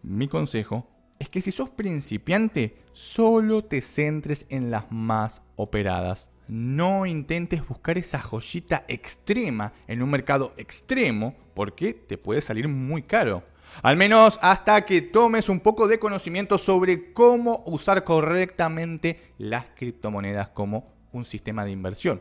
mi 0.02 0.28
consejo 0.28 0.87
es 1.18 1.28
que 1.28 1.40
si 1.40 1.50
sos 1.50 1.71
principiante, 1.71 2.76
solo 2.92 3.64
te 3.64 3.80
centres 3.80 4.47
en 4.49 4.71
las 4.71 4.90
más 4.90 5.42
operadas. 5.56 6.28
No 6.49 7.06
intentes 7.06 7.66
buscar 7.66 7.99
esa 7.99 8.21
joyita 8.21 8.85
extrema 8.87 9.73
en 9.88 10.02
un 10.02 10.11
mercado 10.11 10.52
extremo 10.56 11.35
porque 11.54 11.92
te 11.92 12.18
puede 12.18 12.40
salir 12.40 12.68
muy 12.68 13.02
caro. 13.02 13.42
Al 13.83 13.97
menos 13.97 14.38
hasta 14.42 14.85
que 14.85 15.02
tomes 15.02 15.49
un 15.49 15.61
poco 15.61 15.88
de 15.88 15.99
conocimiento 15.99 16.59
sobre 16.59 17.12
cómo 17.12 17.62
usar 17.66 18.04
correctamente 18.04 19.33
las 19.38 19.66
criptomonedas 19.75 20.49
como 20.49 20.92
un 21.12 21.25
sistema 21.25 21.64
de 21.64 21.73
inversión. 21.73 22.21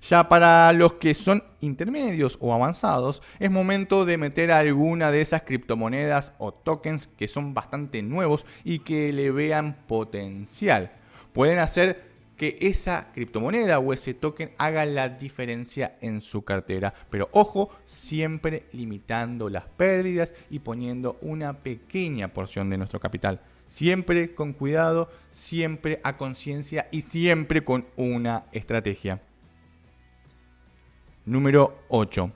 Ya 0.00 0.28
para 0.28 0.72
los 0.72 0.94
que 0.94 1.14
son 1.14 1.42
intermedios 1.60 2.38
o 2.40 2.54
avanzados, 2.54 3.22
es 3.38 3.50
momento 3.50 4.04
de 4.04 4.16
meter 4.16 4.52
alguna 4.52 5.10
de 5.10 5.20
esas 5.20 5.42
criptomonedas 5.42 6.32
o 6.38 6.52
tokens 6.52 7.08
que 7.08 7.28
son 7.28 7.52
bastante 7.52 8.02
nuevos 8.02 8.46
y 8.64 8.80
que 8.80 9.12
le 9.12 9.30
vean 9.30 9.84
potencial. 9.86 10.92
Pueden 11.32 11.58
hacer 11.58 12.07
que 12.38 12.56
esa 12.60 13.10
criptomoneda 13.12 13.80
o 13.80 13.92
ese 13.92 14.14
token 14.14 14.52
haga 14.58 14.86
la 14.86 15.08
diferencia 15.08 15.98
en 16.00 16.20
su 16.20 16.44
cartera. 16.44 16.94
Pero 17.10 17.28
ojo, 17.32 17.70
siempre 17.84 18.66
limitando 18.72 19.50
las 19.50 19.64
pérdidas 19.64 20.32
y 20.48 20.60
poniendo 20.60 21.18
una 21.20 21.58
pequeña 21.58 22.32
porción 22.32 22.70
de 22.70 22.78
nuestro 22.78 23.00
capital. 23.00 23.40
Siempre 23.66 24.34
con 24.34 24.52
cuidado, 24.54 25.10
siempre 25.32 26.00
a 26.04 26.16
conciencia 26.16 26.88
y 26.92 27.02
siempre 27.02 27.64
con 27.64 27.86
una 27.96 28.44
estrategia. 28.52 29.20
Número 31.26 31.76
8. 31.88 32.30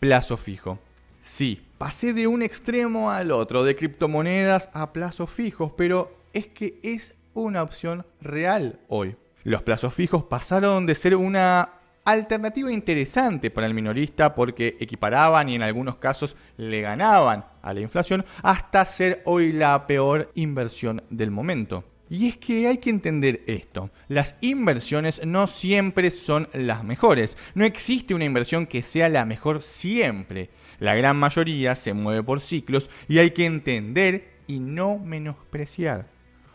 Plazo 0.00 0.36
fijo. 0.36 0.80
Sí, 1.22 1.64
pasé 1.78 2.12
de 2.12 2.26
un 2.26 2.42
extremo 2.42 3.10
al 3.10 3.30
otro, 3.30 3.64
de 3.64 3.76
criptomonedas 3.76 4.68
a 4.74 4.92
plazos 4.92 5.30
fijos, 5.30 5.72
pero 5.76 6.14
es 6.34 6.48
que 6.48 6.78
es 6.82 7.14
una 7.32 7.62
opción 7.62 8.04
real 8.20 8.80
hoy. 8.88 9.16
Los 9.44 9.60
plazos 9.60 9.92
fijos 9.92 10.24
pasaron 10.24 10.86
de 10.86 10.94
ser 10.94 11.14
una 11.14 11.68
alternativa 12.06 12.72
interesante 12.72 13.50
para 13.50 13.66
el 13.66 13.74
minorista 13.74 14.34
porque 14.34 14.78
equiparaban 14.80 15.50
y 15.50 15.54
en 15.54 15.62
algunos 15.62 15.96
casos 15.96 16.34
le 16.56 16.80
ganaban 16.80 17.44
a 17.60 17.74
la 17.74 17.80
inflación 17.80 18.24
hasta 18.42 18.86
ser 18.86 19.20
hoy 19.26 19.52
la 19.52 19.86
peor 19.86 20.30
inversión 20.34 21.02
del 21.10 21.30
momento. 21.30 21.84
Y 22.08 22.26
es 22.28 22.38
que 22.38 22.68
hay 22.68 22.78
que 22.78 22.88
entender 22.88 23.42
esto, 23.46 23.90
las 24.08 24.36
inversiones 24.40 25.20
no 25.26 25.46
siempre 25.46 26.10
son 26.10 26.48
las 26.54 26.82
mejores, 26.82 27.36
no 27.54 27.66
existe 27.66 28.14
una 28.14 28.24
inversión 28.24 28.66
que 28.66 28.82
sea 28.82 29.10
la 29.10 29.26
mejor 29.26 29.62
siempre, 29.62 30.48
la 30.78 30.94
gran 30.94 31.18
mayoría 31.18 31.74
se 31.74 31.92
mueve 31.92 32.22
por 32.22 32.40
ciclos 32.40 32.88
y 33.08 33.18
hay 33.18 33.32
que 33.32 33.44
entender 33.44 34.38
y 34.46 34.60
no 34.60 34.98
menospreciar. 34.98 36.13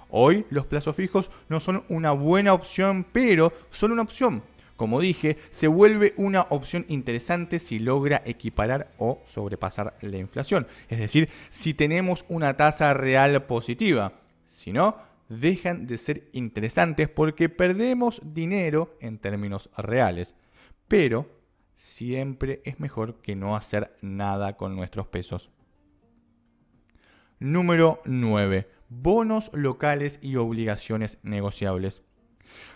Hoy 0.09 0.45
los 0.49 0.65
plazos 0.65 0.95
fijos 0.95 1.29
no 1.49 1.59
son 1.59 1.83
una 1.87 2.11
buena 2.11 2.53
opción, 2.53 3.05
pero 3.11 3.53
son 3.71 3.91
una 3.91 4.01
opción. 4.01 4.43
como 4.75 5.01
dije, 5.01 5.37
se 5.49 5.67
vuelve 5.67 6.13
una 6.15 6.47
opción 6.51 6.85
interesante 6.87 7.59
si 7.59 7.79
logra 7.79 8.21
equiparar 8.25 8.93
o 8.97 9.21
sobrepasar 9.25 9.97
la 9.99 10.17
inflación. 10.17 10.67
Es 10.87 10.99
decir, 10.99 11.27
si 11.49 11.73
tenemos 11.73 12.23
una 12.29 12.55
tasa 12.55 12.93
real 12.93 13.43
positiva. 13.43 14.13
Si 14.47 14.71
no, 14.71 14.95
dejan 15.27 15.85
de 15.85 15.97
ser 15.97 16.29
interesantes 16.31 17.09
porque 17.09 17.49
perdemos 17.49 18.21
dinero 18.23 18.95
en 19.01 19.19
términos 19.19 19.69
reales. 19.77 20.33
Pero 20.87 21.27
siempre 21.75 22.61
es 22.65 22.79
mejor 22.79 23.21
que 23.21 23.35
no 23.35 23.55
hacer 23.55 23.95
nada 24.01 24.57
con 24.57 24.75
nuestros 24.75 25.07
pesos. 25.07 25.49
Número 27.39 28.01
9. 28.05 28.78
Bonos 28.89 29.49
locales 29.53 30.19
y 30.21 30.35
obligaciones 30.35 31.17
negociables. 31.23 32.01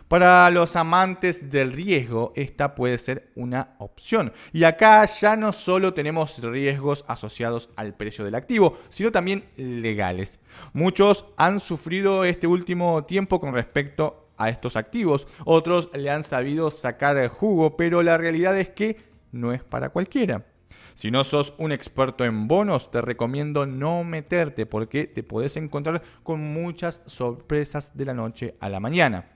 Para 0.07 0.49
los 0.51 0.75
amantes 0.75 1.49
del 1.49 1.71
riesgo, 1.71 2.33
esta 2.35 2.75
puede 2.75 2.97
ser 2.99 3.31
una 3.35 3.75
opción. 3.79 4.31
Y 4.51 4.63
acá 4.63 5.03
ya 5.05 5.35
no 5.35 5.51
solo 5.51 5.93
tenemos 5.93 6.39
riesgos 6.41 7.03
asociados 7.07 7.69
al 7.75 7.95
precio 7.95 8.23
del 8.23 8.35
activo, 8.35 8.77
sino 8.89 9.11
también 9.11 9.45
legales. 9.57 10.39
Muchos 10.73 11.25
han 11.37 11.59
sufrido 11.59 12.25
este 12.25 12.45
último 12.45 13.05
tiempo 13.05 13.39
con 13.39 13.53
respecto 13.53 14.29
a 14.37 14.49
estos 14.49 14.75
activos, 14.75 15.27
otros 15.45 15.89
le 15.93 16.09
han 16.09 16.23
sabido 16.23 16.71
sacar 16.71 17.17
el 17.17 17.29
jugo, 17.29 17.77
pero 17.77 18.01
la 18.03 18.17
realidad 18.17 18.57
es 18.57 18.69
que 18.69 18.97
no 19.31 19.53
es 19.53 19.63
para 19.63 19.89
cualquiera. 19.89 20.45
Si 20.93 21.11
no 21.11 21.23
sos 21.23 21.53
un 21.57 21.71
experto 21.71 22.23
en 22.25 22.47
bonos, 22.47 22.91
te 22.91 23.01
recomiendo 23.01 23.65
no 23.65 24.03
meterte 24.03 24.65
porque 24.65 25.07
te 25.07 25.23
puedes 25.23 25.57
encontrar 25.57 26.03
con 26.23 26.41
muchas 26.41 27.01
sorpresas 27.05 27.97
de 27.97 28.05
la 28.05 28.13
noche 28.13 28.55
a 28.59 28.69
la 28.69 28.79
mañana. 28.79 29.32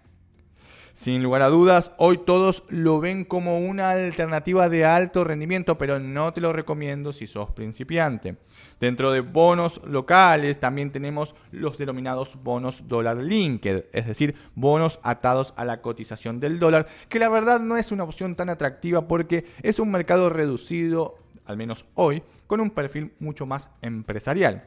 Sin 0.97 1.21
lugar 1.21 1.43
a 1.43 1.49
dudas, 1.49 1.91
hoy 1.99 2.17
todos 2.17 2.63
lo 2.69 2.99
ven 2.99 3.23
como 3.23 3.59
una 3.59 3.91
alternativa 3.91 4.67
de 4.67 4.83
alto 4.83 5.23
rendimiento, 5.23 5.77
pero 5.77 5.99
no 5.99 6.33
te 6.33 6.41
lo 6.41 6.53
recomiendo 6.53 7.13
si 7.13 7.27
sos 7.27 7.51
principiante. 7.51 8.37
Dentro 8.79 9.11
de 9.11 9.21
bonos 9.21 9.79
locales 9.85 10.59
también 10.59 10.91
tenemos 10.91 11.35
los 11.51 11.77
denominados 11.77 12.41
bonos 12.41 12.87
dólar 12.87 13.17
linked, 13.17 13.85
es 13.93 14.07
decir, 14.07 14.33
bonos 14.55 14.99
atados 15.03 15.53
a 15.55 15.65
la 15.65 15.83
cotización 15.83 16.39
del 16.39 16.57
dólar, 16.57 16.87
que 17.09 17.19
la 17.19 17.29
verdad 17.29 17.59
no 17.59 17.77
es 17.77 17.91
una 17.91 18.03
opción 18.03 18.35
tan 18.35 18.49
atractiva 18.49 19.07
porque 19.07 19.45
es 19.61 19.77
un 19.77 19.91
mercado 19.91 20.31
reducido, 20.31 21.19
al 21.45 21.57
menos 21.57 21.85
hoy, 21.93 22.23
con 22.47 22.59
un 22.59 22.71
perfil 22.71 23.13
mucho 23.19 23.45
más 23.45 23.69
empresarial. 23.83 24.63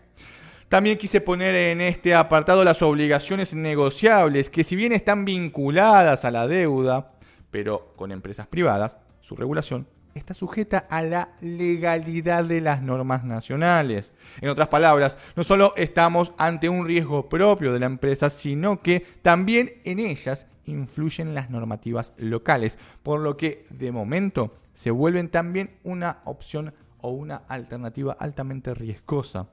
También 0.71 0.99
quise 0.99 1.21
poner 1.21 1.53
en 1.57 1.81
este 1.81 2.15
apartado 2.15 2.63
las 2.63 2.81
obligaciones 2.81 3.55
negociables, 3.55 4.49
que 4.51 4.63
si 4.63 4.77
bien 4.77 4.93
están 4.93 5.25
vinculadas 5.25 6.25
a 6.25 6.31
la 6.31 6.47
deuda, 6.47 7.11
pero 7.51 7.93
con 7.97 8.13
empresas 8.13 8.47
privadas, 8.47 8.97
su 9.21 9.35
regulación 9.35 9.89
está 10.15 10.33
sujeta 10.33 10.79
a 10.89 11.03
la 11.03 11.31
legalidad 11.41 12.45
de 12.45 12.61
las 12.61 12.83
normas 12.83 13.25
nacionales. 13.25 14.13
En 14.41 14.49
otras 14.49 14.69
palabras, 14.69 15.19
no 15.35 15.43
solo 15.43 15.75
estamos 15.77 16.33
ante 16.39 16.69
un 16.69 16.87
riesgo 16.87 17.29
propio 17.29 17.73
de 17.73 17.81
la 17.81 17.87
empresa, 17.87 18.31
sino 18.31 18.81
que 18.81 19.05
también 19.23 19.81
en 19.83 19.99
ellas 19.99 20.47
influyen 20.67 21.35
las 21.35 21.51
normativas 21.51 22.13
locales, 22.17 22.79
por 23.03 23.19
lo 23.19 23.37
que 23.37 23.67
de 23.71 23.91
momento 23.91 24.55
se 24.73 24.93
vuelven 24.93 25.31
también 25.31 25.79
una 25.83 26.19
opción 26.27 26.73
o 26.99 27.11
una 27.11 27.43
alternativa 27.49 28.17
altamente 28.21 28.73
riesgosa. 28.73 29.49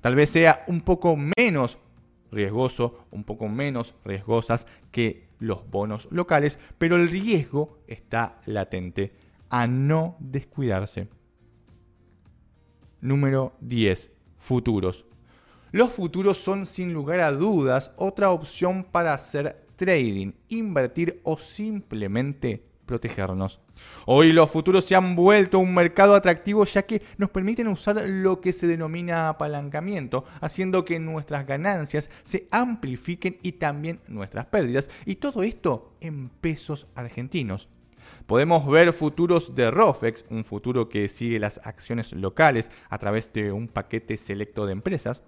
Tal 0.00 0.14
vez 0.14 0.30
sea 0.30 0.64
un 0.66 0.80
poco 0.80 1.16
menos 1.16 1.78
riesgoso, 2.30 3.06
un 3.10 3.24
poco 3.24 3.48
menos 3.48 3.94
riesgosas 4.04 4.66
que 4.90 5.28
los 5.38 5.68
bonos 5.70 6.08
locales, 6.10 6.58
pero 6.78 6.96
el 6.96 7.08
riesgo 7.08 7.78
está 7.86 8.40
latente 8.46 9.12
a 9.50 9.66
no 9.66 10.16
descuidarse. 10.18 11.08
Número 13.00 13.54
10. 13.60 14.10
Futuros. 14.36 15.04
Los 15.70 15.92
futuros 15.92 16.38
son 16.38 16.66
sin 16.66 16.92
lugar 16.92 17.20
a 17.20 17.30
dudas 17.30 17.92
otra 17.96 18.30
opción 18.30 18.84
para 18.84 19.14
hacer 19.14 19.66
trading, 19.76 20.32
invertir 20.48 21.20
o 21.24 21.38
simplemente 21.38 22.64
protegernos. 22.88 23.60
Hoy 24.06 24.32
los 24.32 24.50
futuros 24.50 24.84
se 24.84 24.96
han 24.96 25.14
vuelto 25.14 25.60
un 25.60 25.72
mercado 25.72 26.16
atractivo 26.16 26.64
ya 26.64 26.82
que 26.82 27.02
nos 27.18 27.30
permiten 27.30 27.68
usar 27.68 28.02
lo 28.08 28.40
que 28.40 28.52
se 28.52 28.66
denomina 28.66 29.28
apalancamiento, 29.28 30.24
haciendo 30.40 30.84
que 30.84 30.98
nuestras 30.98 31.46
ganancias 31.46 32.10
se 32.24 32.48
amplifiquen 32.50 33.38
y 33.42 33.52
también 33.52 34.00
nuestras 34.08 34.46
pérdidas, 34.46 34.90
y 35.06 35.16
todo 35.16 35.44
esto 35.44 35.92
en 36.00 36.30
pesos 36.30 36.88
argentinos. 36.96 37.68
Podemos 38.26 38.66
ver 38.66 38.92
futuros 38.92 39.54
de 39.54 39.70
ROFEX, 39.70 40.24
un 40.30 40.44
futuro 40.44 40.88
que 40.88 41.08
sigue 41.08 41.38
las 41.38 41.60
acciones 41.64 42.12
locales 42.12 42.70
a 42.88 42.98
través 42.98 43.32
de 43.32 43.52
un 43.52 43.68
paquete 43.68 44.16
selecto 44.16 44.66
de 44.66 44.72
empresas, 44.72 45.22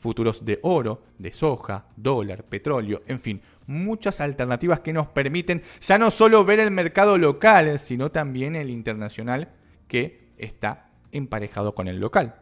futuros 0.00 0.44
de 0.44 0.58
oro, 0.62 1.02
de 1.18 1.32
soja, 1.32 1.86
dólar, 1.94 2.44
petróleo, 2.44 3.02
en 3.06 3.20
fin, 3.20 3.42
muchas 3.66 4.20
alternativas 4.20 4.80
que 4.80 4.92
nos 4.92 5.06
permiten 5.08 5.62
ya 5.80 5.98
no 5.98 6.10
solo 6.10 6.44
ver 6.44 6.58
el 6.58 6.70
mercado 6.70 7.18
local, 7.18 7.78
sino 7.78 8.10
también 8.10 8.56
el 8.56 8.70
internacional 8.70 9.50
que 9.86 10.30
está 10.38 10.90
emparejado 11.12 11.74
con 11.74 11.86
el 11.86 12.00
local. 12.00 12.34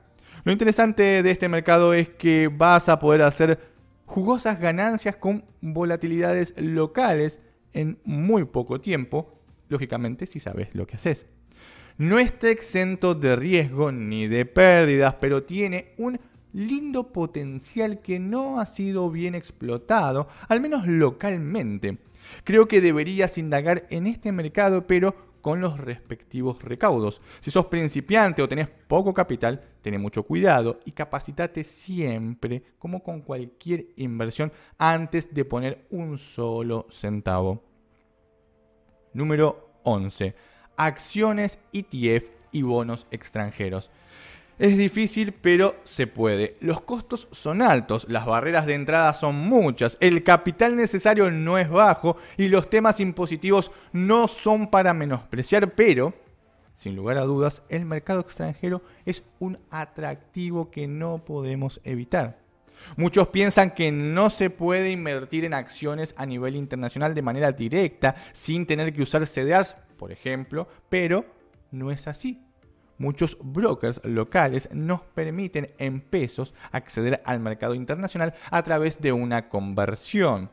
Lo 0.44 0.52
interesante 0.52 1.22
de 1.22 1.30
este 1.30 1.48
mercado 1.48 1.92
es 1.92 2.08
que 2.08 2.48
vas 2.48 2.88
a 2.88 2.98
poder 2.98 3.22
hacer 3.22 3.58
jugosas 4.06 4.60
ganancias 4.60 5.16
con 5.16 5.44
volatilidades 5.60 6.54
locales 6.56 7.40
en 7.72 7.98
muy 8.04 8.44
poco 8.44 8.80
tiempo, 8.80 9.40
lógicamente 9.68 10.26
si 10.26 10.40
sabes 10.40 10.68
lo 10.72 10.86
que 10.86 10.96
haces. 10.96 11.26
No 11.98 12.20
está 12.20 12.48
exento 12.48 13.16
de 13.16 13.34
riesgo 13.34 13.90
ni 13.90 14.28
de 14.28 14.46
pérdidas, 14.46 15.16
pero 15.20 15.42
tiene 15.42 15.94
un 15.98 16.20
lindo 16.58 17.12
potencial 17.12 18.00
que 18.00 18.18
no 18.18 18.60
ha 18.60 18.66
sido 18.66 19.10
bien 19.10 19.36
explotado, 19.36 20.28
al 20.48 20.60
menos 20.60 20.86
localmente. 20.88 21.98
Creo 22.42 22.66
que 22.66 22.80
deberías 22.80 23.38
indagar 23.38 23.86
en 23.90 24.08
este 24.08 24.32
mercado, 24.32 24.86
pero 24.86 25.14
con 25.40 25.60
los 25.60 25.78
respectivos 25.78 26.60
recaudos. 26.62 27.22
Si 27.38 27.52
sos 27.52 27.66
principiante 27.66 28.42
o 28.42 28.48
tenés 28.48 28.68
poco 28.68 29.14
capital, 29.14 29.62
ten 29.82 30.00
mucho 30.00 30.24
cuidado 30.24 30.80
y 30.84 30.90
capacitate 30.90 31.62
siempre, 31.62 32.64
como 32.78 33.04
con 33.04 33.20
cualquier 33.20 33.86
inversión, 33.96 34.52
antes 34.78 35.32
de 35.32 35.44
poner 35.44 35.86
un 35.90 36.18
solo 36.18 36.88
centavo. 36.90 37.62
Número 39.12 39.70
11. 39.84 40.34
Acciones 40.76 41.60
ETF 41.72 42.30
y 42.50 42.62
bonos 42.62 43.06
extranjeros. 43.12 43.90
Es 44.58 44.76
difícil, 44.76 45.32
pero 45.32 45.76
se 45.84 46.08
puede. 46.08 46.56
Los 46.58 46.80
costos 46.80 47.28
son 47.30 47.62
altos, 47.62 48.06
las 48.08 48.26
barreras 48.26 48.66
de 48.66 48.74
entrada 48.74 49.14
son 49.14 49.36
muchas, 49.36 49.96
el 50.00 50.24
capital 50.24 50.74
necesario 50.74 51.30
no 51.30 51.58
es 51.58 51.70
bajo 51.70 52.16
y 52.36 52.48
los 52.48 52.68
temas 52.68 52.98
impositivos 52.98 53.70
no 53.92 54.26
son 54.26 54.68
para 54.68 54.92
menospreciar, 54.94 55.76
pero, 55.76 56.12
sin 56.74 56.96
lugar 56.96 57.18
a 57.18 57.24
dudas, 57.24 57.62
el 57.68 57.84
mercado 57.84 58.18
extranjero 58.18 58.82
es 59.06 59.22
un 59.38 59.60
atractivo 59.70 60.72
que 60.72 60.88
no 60.88 61.24
podemos 61.24 61.80
evitar. 61.84 62.40
Muchos 62.96 63.28
piensan 63.28 63.70
que 63.70 63.92
no 63.92 64.28
se 64.28 64.50
puede 64.50 64.90
invertir 64.90 65.44
en 65.44 65.54
acciones 65.54 66.14
a 66.16 66.26
nivel 66.26 66.56
internacional 66.56 67.14
de 67.14 67.22
manera 67.22 67.52
directa 67.52 68.16
sin 68.32 68.66
tener 68.66 68.92
que 68.92 69.02
usar 69.02 69.24
CDRs, 69.24 69.76
por 69.96 70.10
ejemplo, 70.10 70.66
pero 70.88 71.24
no 71.70 71.92
es 71.92 72.08
así 72.08 72.47
muchos 72.98 73.38
brokers 73.40 74.00
locales 74.04 74.68
nos 74.72 75.00
permiten 75.00 75.70
en 75.78 76.00
pesos 76.00 76.52
acceder 76.70 77.22
al 77.24 77.40
mercado 77.40 77.74
internacional 77.74 78.34
a 78.50 78.62
través 78.62 79.00
de 79.00 79.12
una 79.12 79.48
conversión. 79.48 80.50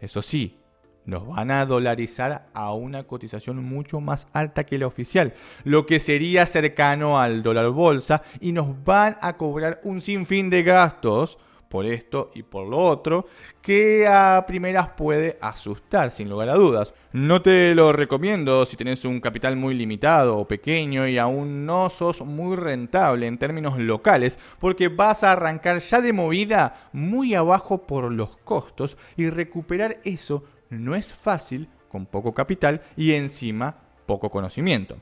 Eso 0.00 0.22
sí, 0.22 0.58
nos 1.04 1.26
van 1.26 1.50
a 1.50 1.66
dolarizar 1.66 2.48
a 2.54 2.72
una 2.72 3.04
cotización 3.04 3.62
mucho 3.62 4.00
más 4.00 4.28
alta 4.32 4.64
que 4.64 4.78
la 4.78 4.86
oficial, 4.86 5.34
lo 5.64 5.86
que 5.86 6.00
sería 6.00 6.46
cercano 6.46 7.20
al 7.20 7.42
dólar 7.42 7.70
bolsa 7.70 8.22
y 8.40 8.52
nos 8.52 8.84
van 8.84 9.16
a 9.20 9.36
cobrar 9.36 9.80
un 9.84 10.00
sinfín 10.00 10.50
de 10.50 10.62
gastos 10.62 11.38
por 11.72 11.86
esto 11.86 12.30
y 12.34 12.42
por 12.42 12.68
lo 12.68 12.76
otro, 12.76 13.24
que 13.62 14.06
a 14.06 14.44
primeras 14.46 14.88
puede 14.88 15.38
asustar 15.40 16.10
sin 16.10 16.28
lugar 16.28 16.50
a 16.50 16.54
dudas. 16.54 16.92
No 17.14 17.40
te 17.40 17.74
lo 17.74 17.94
recomiendo 17.94 18.66
si 18.66 18.76
tenés 18.76 19.06
un 19.06 19.22
capital 19.22 19.56
muy 19.56 19.72
limitado 19.72 20.36
o 20.36 20.46
pequeño 20.46 21.08
y 21.08 21.16
aún 21.16 21.64
no 21.64 21.88
sos 21.88 22.20
muy 22.20 22.56
rentable 22.56 23.26
en 23.26 23.38
términos 23.38 23.78
locales, 23.78 24.38
porque 24.60 24.88
vas 24.88 25.24
a 25.24 25.32
arrancar 25.32 25.78
ya 25.78 26.02
de 26.02 26.12
movida 26.12 26.90
muy 26.92 27.34
abajo 27.34 27.86
por 27.86 28.12
los 28.12 28.36
costos 28.36 28.98
y 29.16 29.30
recuperar 29.30 29.98
eso 30.04 30.44
no 30.68 30.94
es 30.94 31.14
fácil 31.14 31.70
con 31.88 32.04
poco 32.04 32.34
capital 32.34 32.82
y 32.98 33.12
encima 33.12 33.78
poco 34.04 34.28
conocimiento. 34.28 34.98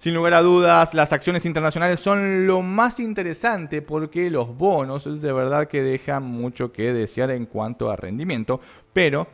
Sin 0.00 0.14
lugar 0.14 0.32
a 0.32 0.40
dudas, 0.40 0.94
las 0.94 1.12
acciones 1.12 1.44
internacionales 1.44 2.00
son 2.00 2.46
lo 2.46 2.62
más 2.62 2.98
interesante 3.00 3.82
porque 3.82 4.30
los 4.30 4.56
bonos 4.56 5.04
de 5.04 5.30
verdad 5.30 5.68
que 5.68 5.82
dejan 5.82 6.22
mucho 6.22 6.72
que 6.72 6.94
desear 6.94 7.30
en 7.32 7.44
cuanto 7.44 7.90
a 7.90 7.96
rendimiento, 7.96 8.62
pero 8.94 9.26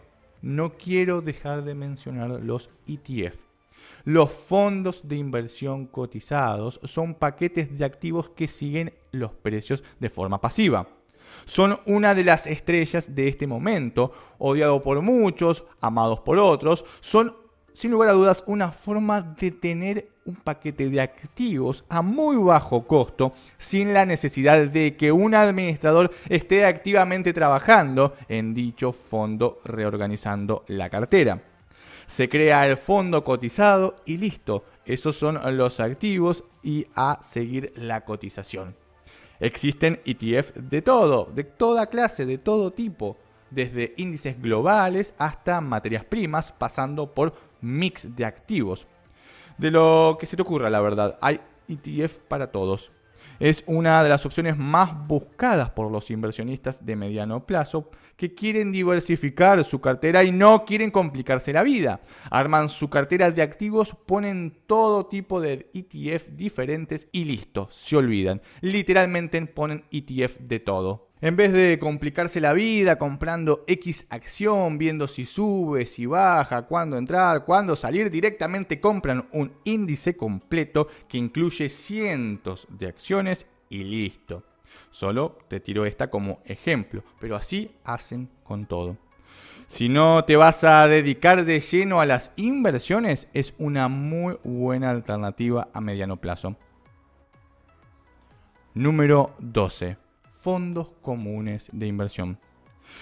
no 0.43 0.73
quiero 0.73 1.21
dejar 1.21 1.63
de 1.63 1.77
mencionar 1.77 2.31
los 2.43 2.71
ETF. 2.89 3.39
Los 4.03 4.33
fondos 4.33 5.07
de 5.07 5.15
inversión 5.15 5.87
cotizados 5.87 6.81
son 6.83 7.15
paquetes 7.15 7.79
de 7.79 7.85
activos 7.85 8.31
que 8.31 8.49
siguen 8.49 8.93
los 9.13 9.31
precios 9.35 9.85
de 10.01 10.11
forma 10.11 10.41
pasiva. 10.41 10.89
Son 11.45 11.79
una 11.87 12.13
de 12.13 12.25
las 12.25 12.49
estrellas 12.49 13.15
de 13.15 13.29
este 13.29 13.47
momento, 13.47 14.11
odiado 14.39 14.83
por 14.83 15.01
muchos, 15.01 15.63
amados 15.81 16.19
por 16.19 16.39
otros, 16.41 16.85
son 16.99 17.46
sin 17.77 17.91
lugar 17.91 18.09
a 18.09 18.13
dudas 18.13 18.43
una 18.47 18.73
forma 18.73 19.21
de 19.21 19.51
tener 19.51 20.09
un 20.25 20.35
paquete 20.37 20.89
de 20.89 20.99
activos 20.99 21.85
a 21.91 22.01
muy 22.01 22.37
bajo 22.37 22.87
costo 22.87 23.35
sin 23.59 23.93
la 23.93 24.07
necesidad 24.07 24.67
de 24.67 24.97
que 24.97 25.13
un 25.13 25.35
administrador 25.35 26.11
esté 26.31 26.65
activamente 26.65 27.35
trabajando 27.35 28.15
en 28.31 28.55
dicho 28.55 28.93
fondo 28.93 29.61
reorganizando 29.63 30.65
la 30.69 30.89
cartera. 30.89 31.43
Se 32.07 32.31
crea 32.31 32.67
el 32.67 32.79
fondo 32.79 33.23
cotizado 33.23 33.97
y 34.07 34.17
listo, 34.17 34.65
esos 34.87 35.15
son 35.15 35.39
los 35.59 35.79
activos 35.79 36.45
y 36.63 36.87
a 36.95 37.19
seguir 37.21 37.75
la 37.77 38.07
cotización. 38.07 38.75
Existen 39.39 40.01
ETF 40.07 40.55
de 40.55 40.81
todo, 40.81 41.27
de 41.27 41.45
toda 41.45 41.89
clase, 41.89 42.25
de 42.25 42.39
todo 42.39 42.73
tipo, 42.73 43.19
desde 43.51 43.95
índices 43.97 44.41
globales 44.41 45.15
hasta 45.19 45.61
materias 45.61 46.05
primas, 46.05 46.53
pasando 46.53 47.15
por 47.15 47.35
mix 47.61 48.15
de 48.17 48.25
activos. 48.25 48.87
De 49.59 49.71
lo 49.71 50.17
que 50.21 50.27
se 50.27 50.37
te 50.37 50.43
ocurra, 50.43 50.71
la 50.71 50.81
verdad, 50.81 51.19
hay 51.21 51.41
ETF 51.69 52.19
para 52.29 52.51
todos. 52.51 52.91
Es 53.39 53.65
una 53.67 54.03
de 54.03 54.09
las 54.09 54.25
opciones 54.25 54.57
más 54.57 55.07
buscadas 55.07 55.71
por 55.71 55.91
los 55.91 56.11
inversionistas 56.11 56.85
de 56.85 56.97
mediano 56.97 57.45
plazo 57.45 57.91
que 58.17 58.35
quieren 58.35 58.73
diversificar 58.73 59.63
su 59.65 59.81
cartera 59.81 60.25
y 60.25 60.33
no 60.33 60.65
quieren 60.65 60.91
complicarse 60.91 61.53
la 61.53 61.63
vida. 61.63 62.01
Arman 62.31 62.71
su 62.71 62.89
cartera 62.89 63.31
de 63.31 63.43
activos, 63.43 63.95
ponen 64.07 64.57
todo 64.67 65.07
tipo 65.07 65.41
de 65.41 65.71
ETF 65.75 66.29
diferentes 66.31 67.09
y 67.13 67.25
listo, 67.25 67.69
se 67.71 67.97
olvidan. 67.97 68.41
Literalmente 68.63 69.45
ponen 69.47 69.85
ETF 69.91 70.39
de 70.39 70.61
todo. 70.61 71.09
En 71.23 71.35
vez 71.35 71.51
de 71.55 71.79
complicarse 71.79 72.43
la 72.43 72.53
vida 72.53 72.99
comprando 72.99 73.65
X 73.67 74.07
acción, 74.11 74.77
viendo 74.77 75.09
si 75.09 75.25
sube, 75.25 75.87
si 75.87 76.05
baja, 76.05 76.67
cuándo 76.67 76.99
entrar, 76.99 77.47
cuándo 77.47 77.75
salir, 77.75 78.11
directamente 78.11 78.81
compran 78.81 79.27
un 79.33 79.51
índice 79.65 80.15
completo 80.15 80.89
que 81.09 81.17
incluye 81.17 81.71
cientos 81.71 82.67
de 82.69 82.89
acciones 82.89 83.47
y 83.71 83.85
listo. 83.85 84.45
Solo 84.91 85.39
te 85.49 85.59
tiro 85.59 85.87
esta 85.87 86.11
como 86.11 86.41
ejemplo, 86.45 87.03
pero 87.19 87.35
así 87.35 87.71
hacen 87.83 88.29
con 88.45 88.67
todo. 88.67 88.99
Si 89.69 89.89
no 89.89 90.23
te 90.27 90.37
vas 90.37 90.65
a 90.65 90.87
dedicar 90.87 91.47
de 91.47 91.61
lleno 91.61 91.99
a 91.99 92.07
las 92.07 92.31
inversiones, 92.37 93.27
es 93.33 93.55
una 93.57 93.89
muy 93.89 94.37
buena 94.45 94.91
alternativa 94.91 95.69
a 95.73 95.81
mediano 95.81 96.19
plazo. 96.19 96.57
Número 98.75 99.35
12 99.39 100.06
fondos 100.47 100.93
comunes 101.03 101.69
de 101.73 101.89
inversión. 101.89 102.39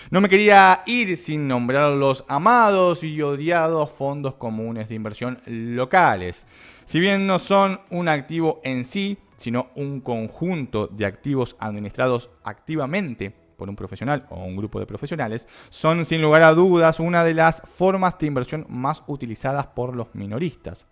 No 0.08 0.22
me 0.22 0.30
quería 0.30 0.82
ir 0.86 1.14
sin 1.18 1.46
nombrar 1.46 1.92
los 1.92 2.24
amados 2.26 3.04
y 3.04 3.20
odiados 3.20 3.90
fondos 3.90 4.36
comunes 4.36 4.88
de 4.88 4.94
inversión 4.94 5.38
locales. 5.44 6.46
Si 6.86 6.98
bien 6.98 7.26
no 7.26 7.38
son 7.38 7.82
un 7.90 8.08
activo 8.08 8.62
en 8.64 8.86
sí, 8.86 9.18
sino 9.36 9.68
un 9.74 10.00
conjunto 10.00 10.86
de 10.86 11.04
activos 11.04 11.54
administrados 11.58 12.30
activamente 12.44 13.30
por 13.58 13.68
un 13.68 13.76
profesional 13.76 14.24
o 14.30 14.42
un 14.42 14.56
grupo 14.56 14.80
de 14.80 14.86
profesionales, 14.86 15.46
son 15.68 16.06
sin 16.06 16.22
lugar 16.22 16.40
a 16.44 16.54
dudas 16.54 16.98
una 16.98 17.24
de 17.24 17.34
las 17.34 17.60
formas 17.66 18.18
de 18.18 18.26
inversión 18.26 18.64
más 18.70 19.02
utilizadas 19.06 19.66
por 19.66 19.94
los 19.94 20.14
minoristas. 20.14 20.86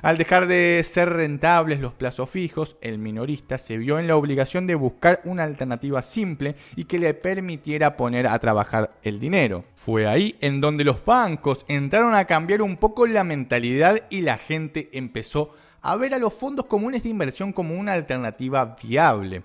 Al 0.00 0.16
dejar 0.16 0.46
de 0.46 0.84
ser 0.88 1.08
rentables 1.10 1.80
los 1.80 1.92
plazos 1.92 2.30
fijos, 2.30 2.76
el 2.80 2.98
minorista 2.98 3.58
se 3.58 3.78
vio 3.78 3.98
en 3.98 4.06
la 4.06 4.16
obligación 4.16 4.66
de 4.66 4.76
buscar 4.76 5.20
una 5.24 5.42
alternativa 5.42 6.02
simple 6.02 6.54
y 6.76 6.84
que 6.84 7.00
le 7.00 7.14
permitiera 7.14 7.96
poner 7.96 8.28
a 8.28 8.38
trabajar 8.38 8.92
el 9.02 9.18
dinero. 9.18 9.64
Fue 9.74 10.06
ahí 10.06 10.36
en 10.40 10.60
donde 10.60 10.84
los 10.84 11.04
bancos 11.04 11.64
entraron 11.66 12.14
a 12.14 12.26
cambiar 12.26 12.62
un 12.62 12.76
poco 12.76 13.08
la 13.08 13.24
mentalidad 13.24 14.04
y 14.08 14.20
la 14.20 14.38
gente 14.38 14.88
empezó 14.92 15.52
a 15.82 15.96
ver 15.96 16.14
a 16.14 16.18
los 16.18 16.32
fondos 16.32 16.66
comunes 16.66 17.02
de 17.02 17.08
inversión 17.08 17.52
como 17.52 17.74
una 17.74 17.92
alternativa 17.94 18.76
viable. 18.80 19.42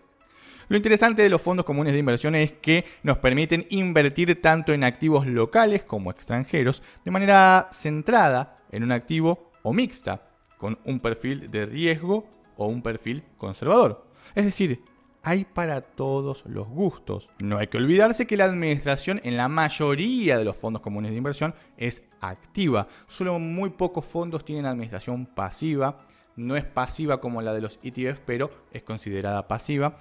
Lo 0.68 0.78
interesante 0.78 1.24
de 1.24 1.30
los 1.30 1.42
fondos 1.42 1.66
comunes 1.66 1.94
de 1.94 2.00
inversión 2.00 2.36
es 2.36 2.54
que 2.54 2.86
nos 3.02 3.18
permiten 3.18 3.66
invertir 3.70 4.40
tanto 4.42 4.72
en 4.72 4.84
activos 4.84 5.26
locales 5.26 5.84
como 5.84 6.12
extranjeros 6.12 6.84
de 7.04 7.12
manera 7.12 7.70
centrada 7.72 8.60
en 8.72 8.84
un 8.84 8.92
activo 8.92 9.53
o 9.64 9.74
mixta 9.74 10.30
con 10.58 10.78
un 10.86 11.00
perfil 11.00 11.50
de 11.50 11.66
riesgo 11.66 12.26
o 12.56 12.68
un 12.68 12.82
perfil 12.82 13.24
conservador. 13.38 14.06
Es 14.36 14.46
decir, 14.46 14.84
hay 15.24 15.46
para 15.46 15.82
todos 15.82 16.44
los 16.46 16.68
gustos. 16.68 17.30
No 17.42 17.58
hay 17.58 17.68
que 17.68 17.78
olvidarse 17.78 18.28
que 18.28 18.38
la 18.38 18.46
administración 18.46 19.22
en 19.24 19.38
la 19.38 19.48
mayoría 19.48 20.38
de 20.38 20.44
los 20.44 20.58
fondos 20.58 20.82
comunes 20.82 21.12
de 21.12 21.18
inversión 21.18 21.56
es 21.78 22.04
activa. 22.20 22.88
Solo 23.08 23.40
muy 23.40 23.72
pocos 23.72 24.06
fondos 24.06 24.44
tienen 24.44 24.66
administración 24.66 25.26
pasiva. 25.26 26.06
No 26.36 26.58
es 26.58 26.66
pasiva 26.66 27.22
como 27.22 27.42
la 27.42 27.54
de 27.54 27.62
los 27.62 27.80
ETFs, 27.84 28.22
pero 28.26 28.52
es 28.72 28.84
considerada 28.84 29.48
pasiva. 29.48 29.98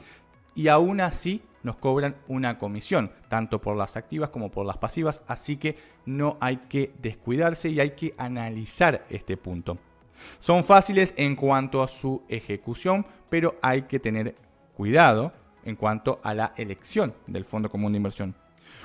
Y 0.55 0.69
aún 0.69 1.01
así 1.01 1.43
nos 1.63 1.77
cobran 1.77 2.17
una 2.29 2.59
comisión, 2.59 3.13
tanto 3.29 3.61
por 3.61 3.77
las 3.77 3.97
activas 3.97 4.31
como 4.31 4.51
por 4.51 4.67
las 4.67 4.79
pasivas. 4.79 5.23
Así 5.27 5.57
que 5.57 5.77
no 6.07 6.37
hay 6.41 6.59
que 6.69 6.93
descuidarse 7.01 7.69
y 7.69 7.81
hay 7.81 7.91
que 7.91 8.15
analizar 8.19 9.05
este 9.11 9.37
punto. 9.37 9.79
Son 10.39 10.63
fáciles 10.65 11.15
en 11.17 11.37
cuanto 11.37 11.83
a 11.83 11.89
su 11.89 12.23
ejecución, 12.29 13.07
pero 13.29 13.57
hay 13.63 13.83
que 13.83 13.99
tener 13.99 14.37
cuidado 14.77 15.33
en 15.65 15.77
cuanto 15.77 16.21
a 16.23 16.35
la 16.35 16.53
elección 16.57 17.15
del 17.27 17.45
Fondo 17.45 17.71
Común 17.71 17.93
de 17.93 17.99
Inversión. 17.99 18.35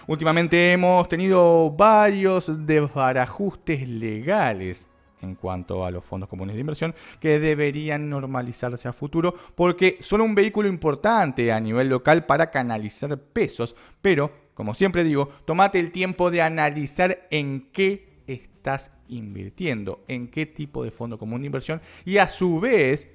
Últimamente 0.07 0.71
hemos 0.71 1.07
tenido 1.09 1.69
varios 1.71 2.65
desbarajustes 2.65 3.87
legales 3.87 4.87
en 5.21 5.35
cuanto 5.35 5.85
a 5.85 5.91
los 5.91 6.03
fondos 6.03 6.29
comunes 6.29 6.55
de 6.55 6.61
inversión 6.61 6.95
que 7.19 7.39
deberían 7.39 8.09
normalizarse 8.09 8.87
a 8.87 8.93
futuro 8.93 9.33
porque 9.55 9.97
son 10.01 10.21
un 10.21 10.35
vehículo 10.35 10.67
importante 10.67 11.51
a 11.51 11.59
nivel 11.59 11.89
local 11.89 12.25
para 12.25 12.51
canalizar 12.51 13.17
pesos, 13.17 13.75
pero 14.01 14.31
como 14.53 14.73
siempre 14.73 15.03
digo, 15.03 15.29
tomate 15.45 15.79
el 15.79 15.91
tiempo 15.91 16.31
de 16.31 16.41
analizar 16.41 17.27
en 17.29 17.69
qué 17.71 18.23
estás 18.25 18.91
invirtiendo, 19.07 20.03
en 20.07 20.27
qué 20.27 20.45
tipo 20.45 20.83
de 20.83 20.91
fondo 20.91 21.17
común 21.17 21.41
de 21.41 21.45
inversión 21.45 21.81
y 22.05 22.17
a 22.17 22.27
su 22.27 22.59
vez, 22.59 23.07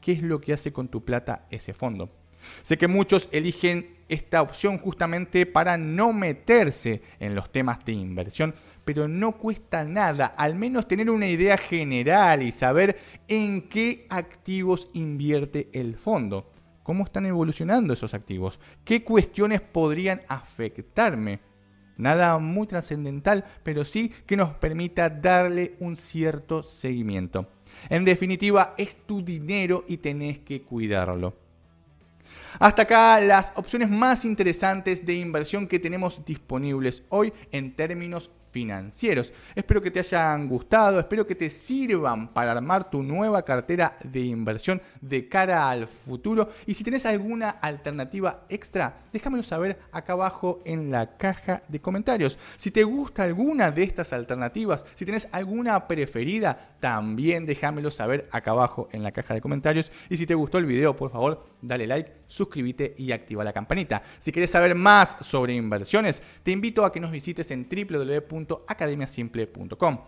qué 0.00 0.12
es 0.12 0.22
lo 0.22 0.40
que 0.40 0.52
hace 0.52 0.72
con 0.72 0.88
tu 0.88 1.04
plata 1.04 1.46
ese 1.50 1.72
fondo. 1.72 2.10
Sé 2.62 2.78
que 2.78 2.88
muchos 2.88 3.28
eligen 3.32 3.98
esta 4.08 4.40
opción 4.40 4.78
justamente 4.78 5.46
para 5.46 5.76
no 5.76 6.12
meterse 6.12 7.02
en 7.20 7.34
los 7.34 7.50
temas 7.50 7.84
de 7.84 7.92
inversión, 7.92 8.54
pero 8.88 9.06
no 9.06 9.32
cuesta 9.32 9.84
nada, 9.84 10.24
al 10.24 10.54
menos 10.54 10.88
tener 10.88 11.10
una 11.10 11.28
idea 11.28 11.58
general 11.58 12.42
y 12.42 12.50
saber 12.50 12.98
en 13.28 13.68
qué 13.68 14.06
activos 14.08 14.88
invierte 14.94 15.68
el 15.74 15.94
fondo. 15.94 16.50
¿Cómo 16.82 17.04
están 17.04 17.26
evolucionando 17.26 17.92
esos 17.92 18.14
activos? 18.14 18.58
¿Qué 18.86 19.04
cuestiones 19.04 19.60
podrían 19.60 20.22
afectarme? 20.26 21.40
Nada 21.98 22.38
muy 22.38 22.66
trascendental, 22.66 23.44
pero 23.62 23.84
sí 23.84 24.10
que 24.24 24.38
nos 24.38 24.54
permita 24.54 25.10
darle 25.10 25.76
un 25.80 25.94
cierto 25.94 26.62
seguimiento. 26.62 27.46
En 27.90 28.06
definitiva, 28.06 28.74
es 28.78 28.96
tu 29.04 29.20
dinero 29.20 29.84
y 29.86 29.98
tenés 29.98 30.38
que 30.38 30.62
cuidarlo. 30.62 31.36
Hasta 32.58 32.82
acá 32.82 33.20
las 33.20 33.52
opciones 33.54 33.90
más 33.90 34.24
interesantes 34.24 35.04
de 35.04 35.14
inversión 35.14 35.66
que 35.66 35.78
tenemos 35.78 36.24
disponibles 36.24 37.02
hoy 37.10 37.34
en 37.52 37.76
términos 37.76 38.30
financieros. 38.50 39.32
Espero 39.54 39.82
que 39.82 39.90
te 39.90 40.00
hayan 40.00 40.48
gustado, 40.48 40.98
espero 40.98 41.26
que 41.26 41.34
te 41.34 41.50
sirvan 41.50 42.32
para 42.32 42.52
armar 42.52 42.90
tu 42.90 43.02
nueva 43.02 43.42
cartera 43.44 43.96
de 44.02 44.20
inversión 44.20 44.80
de 45.00 45.28
cara 45.28 45.70
al 45.70 45.86
futuro. 45.86 46.48
Y 46.66 46.74
si 46.74 46.84
tienes 46.84 47.06
alguna 47.06 47.50
alternativa 47.50 48.44
extra, 48.48 49.02
déjamelo 49.12 49.42
saber 49.42 49.78
acá 49.92 50.14
abajo 50.14 50.60
en 50.64 50.90
la 50.90 51.16
caja 51.16 51.62
de 51.68 51.80
comentarios. 51.80 52.38
Si 52.56 52.70
te 52.70 52.84
gusta 52.84 53.24
alguna 53.24 53.70
de 53.70 53.82
estas 53.82 54.12
alternativas, 54.12 54.84
si 54.94 55.04
tienes 55.04 55.28
alguna 55.32 55.86
preferida, 55.86 56.76
también 56.80 57.44
déjamelo 57.44 57.90
saber 57.90 58.28
acá 58.30 58.52
abajo 58.52 58.88
en 58.92 59.02
la 59.02 59.12
caja 59.12 59.34
de 59.34 59.40
comentarios. 59.40 59.90
Y 60.08 60.16
si 60.16 60.26
te 60.26 60.34
gustó 60.34 60.58
el 60.58 60.66
video, 60.66 60.94
por 60.94 61.10
favor, 61.10 61.44
dale 61.60 61.86
like, 61.86 62.12
suscríbete 62.28 62.94
y 62.98 63.12
activa 63.12 63.44
la 63.44 63.52
campanita. 63.52 64.02
Si 64.20 64.32
quieres 64.32 64.50
saber 64.50 64.74
más 64.74 65.16
sobre 65.20 65.54
inversiones, 65.54 66.22
te 66.42 66.52
invito 66.52 66.84
a 66.84 66.92
que 66.92 67.00
nos 67.00 67.10
visites 67.10 67.50
en 67.50 67.68
www 67.68 68.37
academiasimple.com 68.66 69.98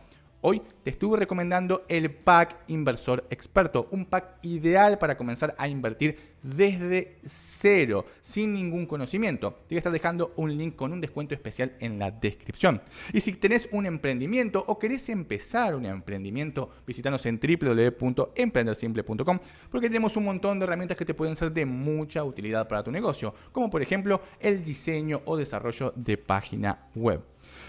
Hoy 0.43 0.63
te 0.83 0.89
estuve 0.89 1.19
recomendando 1.19 1.85
el 1.87 2.11
pack 2.11 2.57
inversor 2.69 3.27
experto, 3.29 3.89
un 3.91 4.07
pack 4.07 4.39
ideal 4.41 4.97
para 4.97 5.19
comenzar 5.19 5.55
a 5.59 5.69
invertir 5.69 6.17
desde 6.43 7.19
cero, 7.27 8.07
sin 8.23 8.55
ningún 8.55 8.87
conocimiento. 8.87 9.51
Te 9.51 9.75
voy 9.75 9.77
a 9.77 9.81
estar 9.81 9.93
dejando 9.93 10.33
un 10.37 10.57
link 10.57 10.77
con 10.77 10.95
un 10.95 11.01
descuento 11.03 11.35
especial 11.35 11.75
en 11.81 11.99
la 11.99 12.11
descripción. 12.11 12.81
Y 13.13 13.21
si 13.21 13.35
tenés 13.35 13.69
un 13.71 13.85
emprendimiento 13.85 14.65
o 14.67 14.79
querés 14.79 15.11
empezar 15.11 15.75
un 15.75 15.85
emprendimiento, 15.85 16.71
visítanos 16.87 17.27
en 17.27 17.39
www.emprendersimple.com 17.39 19.41
porque 19.71 19.89
tenemos 19.89 20.17
un 20.17 20.25
montón 20.25 20.59
de 20.59 20.65
herramientas 20.65 20.97
que 20.97 21.05
te 21.05 21.13
pueden 21.13 21.37
ser 21.37 21.53
de 21.53 21.67
mucha 21.67 22.25
utilidad 22.25 22.67
para 22.67 22.83
tu 22.83 22.91
negocio, 22.91 23.35
como 23.53 23.69
por 23.69 23.83
ejemplo 23.83 24.23
el 24.41 24.65
diseño 24.65 25.21
o 25.27 25.37
desarrollo 25.37 25.93
de 25.95 26.17
página 26.17 26.89
web. 26.95 27.21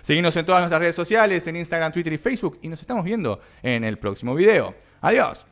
Seguimos 0.01 0.35
en 0.35 0.45
todas 0.45 0.61
nuestras 0.61 0.81
redes 0.81 0.95
sociales, 0.95 1.45
en 1.47 1.55
Instagram, 1.55 1.91
Twitter 1.91 2.13
y 2.13 2.17
Facebook 2.17 2.59
y 2.61 2.67
nos 2.67 2.81
estamos 2.81 3.03
viendo 3.03 3.39
en 3.61 3.83
el 3.83 3.97
próximo 3.97 4.35
video. 4.35 4.73
Adiós. 5.01 5.45